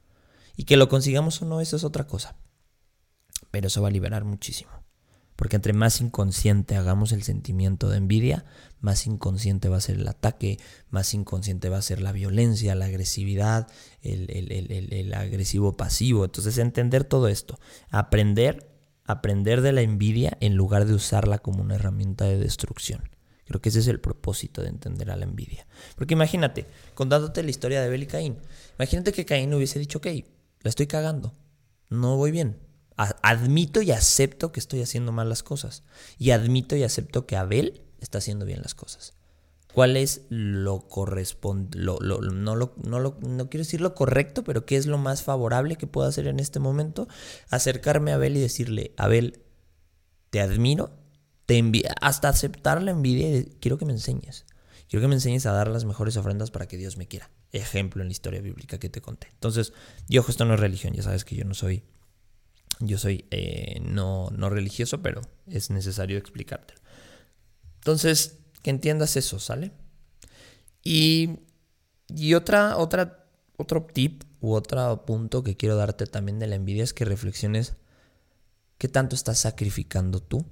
Y 0.56 0.63
que 0.63 0.78
lo 0.78 0.89
consigamos 0.89 1.39
o 1.43 1.45
no, 1.45 1.62
eso 1.62 1.76
es 1.76 1.84
otra 1.84 2.08
cosa. 2.08 2.36
Pero 3.52 3.67
eso 3.67 3.84
va 3.84 3.89
a 3.89 3.91
liberar 3.91 4.23
muchísimo. 4.23 4.83
Porque 5.36 5.56
entre 5.56 5.74
más 5.74 6.00
inconsciente 6.02 6.76
hagamos 6.76 7.12
el 7.12 7.24
sentimiento 7.24 7.89
de 7.89 7.98
envidia, 7.98 8.46
más 8.82 9.08
inconsciente 9.08 9.69
va 9.69 9.78
a 9.78 9.82
ser 9.82 9.98
el 9.98 10.08
ataque, 10.08 10.60
más 10.89 11.13
inconsciente 11.13 11.69
va 11.69 11.78
a 11.78 11.82
ser 11.82 12.02
la 12.02 12.12
violencia, 12.12 12.76
la 12.76 12.86
agresividad, 12.86 13.67
el, 14.02 15.13
agresivo 15.15 15.78
pasivo. 15.78 16.26
Entonces 16.26 16.58
entender 16.58 17.04
todo 17.04 17.28
esto, 17.28 17.60
aprender, 17.89 18.69
aprender 19.06 19.62
de 19.62 19.72
la 19.72 19.82
envidia 19.82 20.38
en 20.41 20.56
lugar 20.56 20.86
de 20.86 20.93
usarla 20.93 21.39
como 21.39 21.62
una 21.62 21.76
herramienta 21.76 22.26
de 22.26 22.38
destrucción. 22.38 23.10
Creo 23.46 23.62
que 23.62 23.69
ese 23.69 23.80
es 23.80 23.88
el 23.88 24.00
propósito 24.00 24.62
de 24.62 24.69
entender 24.69 25.12
a 25.12 25.15
la 25.15 25.26
envidia. 25.26 25.67
Porque 25.96 26.13
imagínate, 26.13 26.65
contándote 26.93 27.43
la 27.43 27.50
historia 27.50 27.82
de 27.82 27.88
Abel 27.88 28.04
y 28.04 28.08
Caín, 28.08 28.38
imagínate 28.78 29.12
que 29.12 29.26
Caín 29.26 29.54
hubiese 29.54 29.80
dicho, 29.80 29.98
ok, 29.98 30.08
la 30.62 30.69
estoy 30.69 30.88
cagando, 30.88 31.34
no 31.89 32.17
voy 32.17 32.32
bien, 32.32 32.58
admito 32.97 33.82
y 33.82 33.91
acepto 33.91 34.51
que 34.51 34.60
estoy 34.60 34.82
haciendo 34.82 35.12
mal 35.12 35.29
las 35.29 35.43
cosas. 35.43 35.84
Y 36.17 36.32
admito 36.32 36.75
y 36.75 36.84
acepto 36.84 37.25
que 37.25 37.36
Abel 37.36 37.82
está 37.99 38.19
haciendo 38.19 38.45
bien 38.45 38.62
las 38.62 38.75
cosas. 38.75 39.13
¿Cuál 39.73 39.97
es 39.97 40.21
lo 40.29 40.88
corresponde? 40.88 41.79
no, 41.79 42.56
no 42.56 43.49
quiero 43.49 43.63
decir 43.63 43.82
lo 43.82 43.95
correcto, 43.95 44.43
pero 44.43 44.65
¿qué 44.65 44.77
es 44.77 44.86
lo 44.86 44.99
más 44.99 45.23
favorable 45.23 45.77
que 45.77 45.88
puedo 45.88 46.08
hacer 46.08 46.27
en 46.27 46.39
este 46.39 46.60
momento? 46.60 47.08
Acercarme 47.49 48.12
a 48.12 48.15
Abel 48.15 48.38
y 48.38 48.39
decirle, 48.39 48.93
Abel, 48.97 49.41
te 50.29 50.41
admiro, 50.41 50.91
te 51.47 51.63
hasta 52.01 52.29
aceptar 52.29 52.84
la 52.84 52.91
envidia 52.91 53.36
y 53.36 53.45
quiero 53.60 53.79
que 53.79 53.86
me 53.86 53.93
enseñes. 53.93 54.45
Quiero 54.88 55.01
que 55.01 55.08
me 55.08 55.15
enseñes 55.15 55.47
a 55.47 55.51
dar 55.53 55.69
las 55.69 55.86
mejores 55.86 56.17
ofrendas 56.17 56.51
para 56.51 56.67
que 56.67 56.77
Dios 56.77 56.97
me 56.97 57.08
quiera. 57.08 57.32
Ejemplo 57.51 58.03
en 58.03 58.10
la 58.10 58.12
historia 58.12 58.41
bíblica 58.41 58.77
que 58.77 58.89
te 58.89 59.01
conté. 59.01 59.29
Entonces, 59.34 59.73
yo 60.08 60.23
esto 60.27 60.45
no 60.45 60.53
es 60.53 60.60
religión, 60.60 60.93
ya 60.93 61.01
sabes 61.01 61.25
que 61.25 61.36
yo 61.36 61.45
no 61.45 61.56
soy 61.56 61.84
yo 62.79 62.97
soy 62.97 63.25
eh, 63.31 63.79
no, 63.81 64.29
no 64.31 64.49
religioso, 64.49 65.01
pero 65.01 65.21
es 65.47 65.69
necesario 65.69 66.17
explicártelo. 66.17 66.81
Entonces, 67.75 68.39
que 68.62 68.69
entiendas 68.69 69.15
eso, 69.17 69.39
¿sale? 69.39 69.71
Y, 70.83 71.39
y 72.07 72.33
otra, 72.33 72.77
otra, 72.77 73.25
otro 73.57 73.86
tip 73.86 74.23
u 74.41 74.53
otro 74.53 75.05
punto 75.05 75.43
que 75.43 75.55
quiero 75.55 75.75
darte 75.75 76.05
también 76.05 76.39
de 76.39 76.47
la 76.47 76.55
envidia 76.55 76.83
es 76.83 76.93
que 76.93 77.05
reflexiones 77.05 77.75
qué 78.77 78.88
tanto 78.88 79.15
estás 79.15 79.39
sacrificando 79.39 80.21
tú 80.21 80.45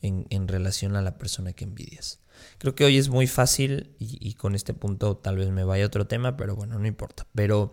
en, 0.00 0.26
en 0.30 0.48
relación 0.48 0.96
a 0.96 1.02
la 1.02 1.18
persona 1.18 1.52
que 1.52 1.64
envidias. 1.64 2.20
Creo 2.58 2.74
que 2.74 2.84
hoy 2.84 2.98
es 2.98 3.08
muy 3.08 3.26
fácil 3.26 3.94
y, 3.98 4.18
y, 4.20 4.34
con 4.34 4.54
este 4.54 4.74
punto 4.74 5.16
tal 5.16 5.36
vez 5.36 5.50
me 5.50 5.64
vaya 5.64 5.84
a 5.84 5.86
otro 5.86 6.06
tema, 6.06 6.36
pero 6.36 6.56
bueno, 6.56 6.78
no 6.78 6.86
importa. 6.86 7.26
Pero 7.34 7.72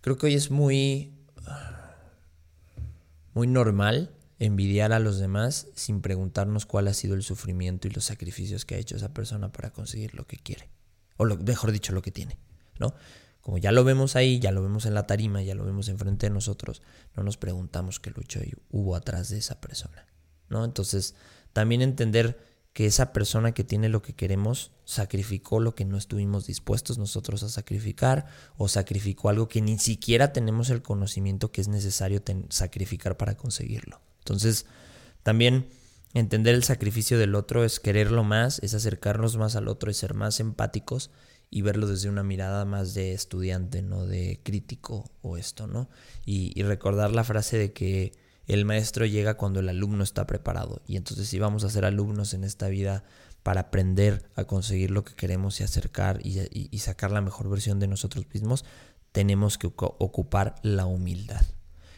creo 0.00 0.16
que 0.16 0.26
hoy 0.26 0.34
es 0.34 0.50
muy 0.50 1.14
muy 3.38 3.46
normal 3.46 4.10
envidiar 4.40 4.92
a 4.92 4.98
los 4.98 5.20
demás 5.20 5.68
sin 5.76 6.00
preguntarnos 6.00 6.66
cuál 6.66 6.88
ha 6.88 6.92
sido 6.92 7.14
el 7.14 7.22
sufrimiento 7.22 7.86
y 7.86 7.92
los 7.92 8.04
sacrificios 8.04 8.64
que 8.64 8.74
ha 8.74 8.78
hecho 8.78 8.96
esa 8.96 9.14
persona 9.14 9.52
para 9.52 9.72
conseguir 9.72 10.16
lo 10.16 10.26
que 10.26 10.38
quiere. 10.38 10.70
O 11.18 11.24
lo, 11.24 11.36
mejor 11.36 11.70
dicho, 11.70 11.92
lo 11.92 12.02
que 12.02 12.10
tiene, 12.10 12.36
¿no? 12.80 12.94
Como 13.40 13.58
ya 13.58 13.70
lo 13.70 13.84
vemos 13.84 14.16
ahí, 14.16 14.40
ya 14.40 14.50
lo 14.50 14.60
vemos 14.60 14.86
en 14.86 14.94
la 14.94 15.06
tarima, 15.06 15.40
ya 15.40 15.54
lo 15.54 15.64
vemos 15.64 15.88
enfrente 15.88 16.26
de 16.26 16.30
nosotros, 16.30 16.82
no 17.14 17.22
nos 17.22 17.36
preguntamos 17.36 18.00
qué 18.00 18.10
lucho 18.10 18.40
hubo 18.70 18.96
atrás 18.96 19.28
de 19.28 19.38
esa 19.38 19.60
persona, 19.60 20.04
¿no? 20.48 20.64
Entonces, 20.64 21.14
también 21.52 21.80
entender 21.80 22.40
que 22.78 22.86
esa 22.86 23.12
persona 23.12 23.50
que 23.50 23.64
tiene 23.64 23.88
lo 23.88 24.02
que 24.02 24.14
queremos 24.14 24.70
sacrificó 24.84 25.58
lo 25.58 25.74
que 25.74 25.84
no 25.84 25.98
estuvimos 25.98 26.46
dispuestos 26.46 26.96
nosotros 26.96 27.42
a 27.42 27.48
sacrificar 27.48 28.26
o 28.56 28.68
sacrificó 28.68 29.30
algo 29.30 29.48
que 29.48 29.60
ni 29.60 29.80
siquiera 29.80 30.32
tenemos 30.32 30.70
el 30.70 30.80
conocimiento 30.80 31.50
que 31.50 31.60
es 31.60 31.66
necesario 31.66 32.22
sacrificar 32.50 33.16
para 33.16 33.36
conseguirlo. 33.36 34.00
Entonces, 34.20 34.66
también 35.24 35.66
entender 36.14 36.54
el 36.54 36.62
sacrificio 36.62 37.18
del 37.18 37.34
otro 37.34 37.64
es 37.64 37.80
quererlo 37.80 38.22
más, 38.22 38.60
es 38.60 38.74
acercarnos 38.74 39.36
más 39.36 39.56
al 39.56 39.66
otro, 39.66 39.90
es 39.90 39.96
ser 39.96 40.14
más 40.14 40.38
empáticos 40.38 41.10
y 41.50 41.62
verlo 41.62 41.88
desde 41.88 42.08
una 42.08 42.22
mirada 42.22 42.64
más 42.64 42.94
de 42.94 43.12
estudiante, 43.12 43.82
no 43.82 44.06
de 44.06 44.38
crítico 44.44 45.10
o 45.20 45.36
esto, 45.36 45.66
¿no? 45.66 45.90
Y, 46.24 46.52
y 46.54 46.62
recordar 46.62 47.10
la 47.10 47.24
frase 47.24 47.58
de 47.58 47.72
que 47.72 48.12
el 48.48 48.64
maestro 48.64 49.04
llega 49.04 49.36
cuando 49.36 49.60
el 49.60 49.68
alumno 49.68 50.02
está 50.02 50.26
preparado. 50.26 50.82
Y 50.86 50.96
entonces 50.96 51.28
si 51.28 51.38
vamos 51.38 51.64
a 51.64 51.70
ser 51.70 51.84
alumnos 51.84 52.32
en 52.34 52.44
esta 52.44 52.68
vida 52.68 53.04
para 53.42 53.62
aprender 53.62 54.28
a 54.34 54.44
conseguir 54.44 54.90
lo 54.90 55.04
que 55.04 55.14
queremos 55.14 55.60
y 55.60 55.64
acercar 55.64 56.20
y, 56.24 56.78
sacar 56.78 57.10
la 57.10 57.20
mejor 57.20 57.48
versión 57.50 57.78
de 57.78 57.86
nosotros 57.86 58.26
mismos, 58.32 58.64
tenemos 59.12 59.58
que 59.58 59.68
ocupar 59.68 60.56
la 60.62 60.86
humildad. 60.86 61.42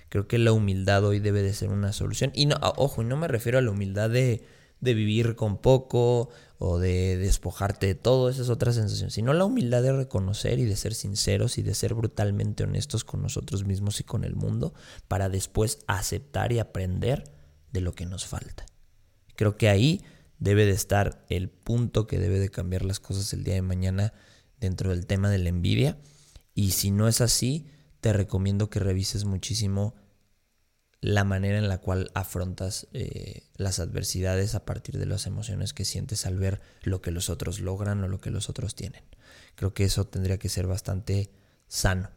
Creo 0.08 0.26
que 0.26 0.38
la 0.38 0.52
humildad 0.52 1.04
hoy 1.04 1.20
debe 1.20 1.42
de 1.42 1.54
ser 1.54 1.70
una 1.70 1.92
solución. 1.92 2.32
Y 2.34 2.46
no, 2.46 2.56
ojo, 2.76 3.04
no 3.04 3.16
me 3.16 3.28
refiero 3.28 3.58
a 3.58 3.62
la 3.62 3.70
humildad 3.70 4.10
de 4.10 4.44
de 4.80 4.94
vivir 4.94 5.36
con 5.36 5.58
poco 5.58 6.30
o 6.58 6.78
de 6.78 7.16
despojarte 7.16 7.86
de 7.86 7.94
todo, 7.94 8.28
esa 8.28 8.42
es 8.42 8.48
otra 8.48 8.72
sensación, 8.72 9.10
sino 9.10 9.32
la 9.32 9.44
humildad 9.44 9.82
de 9.82 9.92
reconocer 9.92 10.58
y 10.58 10.64
de 10.64 10.76
ser 10.76 10.94
sinceros 10.94 11.58
y 11.58 11.62
de 11.62 11.74
ser 11.74 11.94
brutalmente 11.94 12.64
honestos 12.64 13.04
con 13.04 13.22
nosotros 13.22 13.64
mismos 13.64 14.00
y 14.00 14.04
con 14.04 14.24
el 14.24 14.34
mundo 14.34 14.74
para 15.08 15.28
después 15.28 15.78
aceptar 15.86 16.52
y 16.52 16.58
aprender 16.58 17.24
de 17.72 17.80
lo 17.80 17.92
que 17.92 18.06
nos 18.06 18.26
falta. 18.26 18.66
Creo 19.36 19.56
que 19.56 19.68
ahí 19.68 20.02
debe 20.38 20.66
de 20.66 20.72
estar 20.72 21.24
el 21.28 21.48
punto 21.48 22.06
que 22.06 22.18
debe 22.18 22.38
de 22.40 22.50
cambiar 22.50 22.84
las 22.84 23.00
cosas 23.00 23.32
el 23.32 23.44
día 23.44 23.54
de 23.54 23.62
mañana 23.62 24.12
dentro 24.58 24.90
del 24.90 25.06
tema 25.06 25.30
de 25.30 25.38
la 25.38 25.48
envidia. 25.50 25.98
Y 26.54 26.72
si 26.72 26.90
no 26.90 27.08
es 27.08 27.20
así, 27.20 27.66
te 28.00 28.12
recomiendo 28.12 28.68
que 28.70 28.80
revises 28.80 29.24
muchísimo 29.24 29.94
la 31.00 31.24
manera 31.24 31.58
en 31.58 31.68
la 31.68 31.78
cual 31.78 32.10
afrontas 32.14 32.86
eh, 32.92 33.44
las 33.56 33.80
adversidades 33.80 34.54
a 34.54 34.64
partir 34.66 34.98
de 34.98 35.06
las 35.06 35.26
emociones 35.26 35.72
que 35.72 35.84
sientes 35.84 36.26
al 36.26 36.38
ver 36.38 36.60
lo 36.82 37.00
que 37.00 37.10
los 37.10 37.30
otros 37.30 37.60
logran 37.60 38.04
o 38.04 38.08
lo 38.08 38.20
que 38.20 38.30
los 38.30 38.50
otros 38.50 38.74
tienen. 38.74 39.02
Creo 39.54 39.72
que 39.72 39.84
eso 39.84 40.06
tendría 40.06 40.38
que 40.38 40.48
ser 40.48 40.66
bastante 40.66 41.30
sano. 41.68 42.10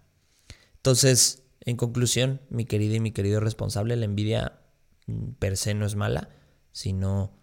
Entonces, 0.76 1.44
en 1.62 1.78
conclusión, 1.78 2.42
mi 2.50 2.66
querida 2.66 2.96
y 2.96 3.00
mi 3.00 3.12
querido 3.12 3.40
responsable, 3.40 3.96
la 3.96 4.06
envidia 4.06 4.60
mm, 5.08 5.32
per 5.40 5.56
se 5.56 5.74
no 5.74 5.86
es 5.86 5.96
mala, 5.96 6.30
sino 6.74 7.40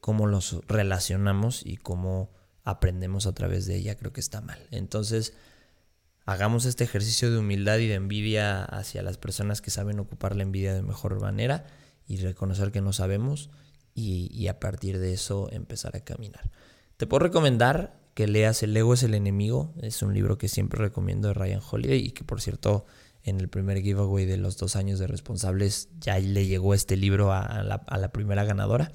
cómo 0.00 0.26
los 0.26 0.60
relacionamos 0.66 1.64
y 1.64 1.76
cómo 1.76 2.32
aprendemos 2.64 3.26
a 3.26 3.34
través 3.34 3.66
de 3.66 3.76
ella, 3.76 3.96
creo 3.96 4.12
que 4.12 4.20
está 4.20 4.40
mal. 4.40 4.66
Entonces, 4.72 5.34
hagamos 6.30 6.64
este 6.64 6.84
ejercicio 6.84 7.28
de 7.28 7.38
humildad 7.38 7.78
y 7.78 7.88
de 7.88 7.94
envidia 7.94 8.62
hacia 8.62 9.02
las 9.02 9.18
personas 9.18 9.60
que 9.60 9.72
saben 9.72 9.98
ocupar 9.98 10.36
la 10.36 10.44
envidia 10.44 10.72
de 10.72 10.80
mejor 10.80 11.20
manera 11.20 11.66
y 12.06 12.18
reconocer 12.18 12.70
que 12.70 12.80
no 12.80 12.92
sabemos 12.92 13.50
y, 13.96 14.46
a 14.46 14.60
partir 14.60 15.00
de 15.00 15.12
eso 15.12 15.48
empezar 15.50 15.96
a 15.96 16.04
caminar. 16.04 16.52
Te 16.96 17.08
puedo 17.08 17.24
recomendar 17.24 17.98
que 18.14 18.28
leas 18.28 18.62
El 18.62 18.76
ego 18.76 18.94
es 18.94 19.02
el 19.02 19.14
enemigo, 19.14 19.74
es 19.82 20.02
un 20.02 20.14
libro 20.14 20.38
que 20.38 20.46
siempre 20.46 20.78
recomiendo 20.78 21.26
de 21.26 21.34
Ryan 21.34 21.62
Holiday 21.68 21.98
y 21.98 22.12
que 22.12 22.22
por 22.22 22.40
cierto 22.40 22.86
en 23.24 23.40
el 23.40 23.48
primer 23.48 23.82
giveaway 23.82 24.24
de 24.24 24.36
los 24.36 24.56
dos 24.56 24.76
años 24.76 25.00
de 25.00 25.08
responsables 25.08 25.88
ya 25.98 26.16
le 26.20 26.46
llegó 26.46 26.74
este 26.74 26.96
libro 26.96 27.32
a 27.32 27.64
la, 27.64 27.74
a 27.74 27.98
la 27.98 28.12
primera 28.12 28.44
ganadora. 28.44 28.92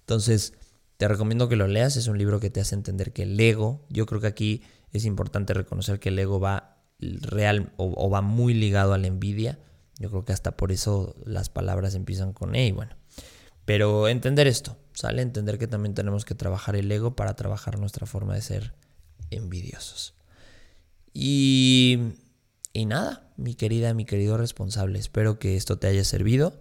Entonces, 0.00 0.52
te 0.98 1.08
recomiendo 1.08 1.48
que 1.48 1.56
lo 1.56 1.68
leas, 1.68 1.96
es 1.96 2.06
un 2.06 2.18
libro 2.18 2.38
que 2.38 2.50
te 2.50 2.60
hace 2.60 2.74
entender 2.74 3.14
que 3.14 3.22
el 3.22 3.40
ego, 3.40 3.86
yo 3.88 4.04
creo 4.04 4.20
que 4.20 4.26
aquí 4.26 4.62
es 4.92 5.04
importante 5.04 5.54
reconocer 5.54 6.00
que 6.00 6.10
el 6.10 6.18
ego 6.18 6.40
va 6.40 6.76
real 6.98 7.72
o, 7.76 8.10
va 8.10 8.22
muy 8.22 8.54
ligado 8.54 8.94
a 8.94 8.98
la 8.98 9.06
envidia. 9.06 9.58
Yo 9.98 10.10
creo 10.10 10.24
que 10.24 10.32
hasta 10.32 10.56
por 10.56 10.72
eso 10.72 11.14
las 11.24 11.48
palabras 11.48 11.94
empiezan 11.94 12.32
con 12.32 12.54
E 12.54 12.66
y 12.66 12.72
bueno. 12.72 12.96
Pero 13.64 14.08
entender 14.08 14.46
esto, 14.46 14.76
¿sale? 14.92 15.22
Entender 15.22 15.58
que 15.58 15.66
también 15.66 15.94
tenemos 15.94 16.24
que 16.24 16.34
trabajar 16.34 16.76
el 16.76 16.90
ego 16.90 17.16
para 17.16 17.34
trabajar 17.34 17.78
nuestra 17.78 18.06
forma 18.06 18.34
de 18.34 18.42
ser 18.42 18.74
envidiosos. 19.30 20.14
Y, 21.12 22.12
y 22.72 22.86
nada, 22.86 23.32
mi 23.36 23.54
querida, 23.54 23.92
mi 23.92 24.04
querido 24.04 24.36
responsable, 24.36 24.98
espero 24.98 25.38
que 25.38 25.56
esto 25.56 25.78
te 25.78 25.88
haya 25.88 26.04
servido. 26.04 26.60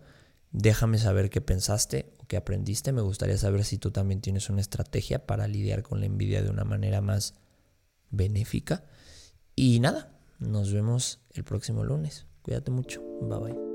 Déjame 0.52 0.98
saber 0.98 1.30
qué 1.30 1.42
pensaste 1.42 2.14
o 2.18 2.28
qué 2.28 2.38
aprendiste. 2.38 2.92
Me 2.94 3.02
gustaría 3.02 3.38
saber 3.38 3.66
si 3.66 3.78
tú 3.78 3.92
también 3.92 4.22
tienes 4.22 4.50
una 4.50 4.62
estrategia 4.62 5.28
para 5.28 5.48
lidiar 5.48 5.84
con 5.84 6.00
la 6.00 6.06
envidia 6.06 6.42
de 6.42 6.50
una 6.50 6.64
manera 6.64 7.02
más 7.02 7.36
benéfica. 8.10 8.84
Y 9.56 9.80
nada, 9.80 10.18
nos 10.40 10.74
vemos 10.74 11.20
el 11.32 11.44
próximo 11.44 11.84
lunes. 11.84 12.26
Cuídate 12.42 12.72
mucho. 12.72 13.02
Bye 13.22 13.40
bye. 13.40 13.75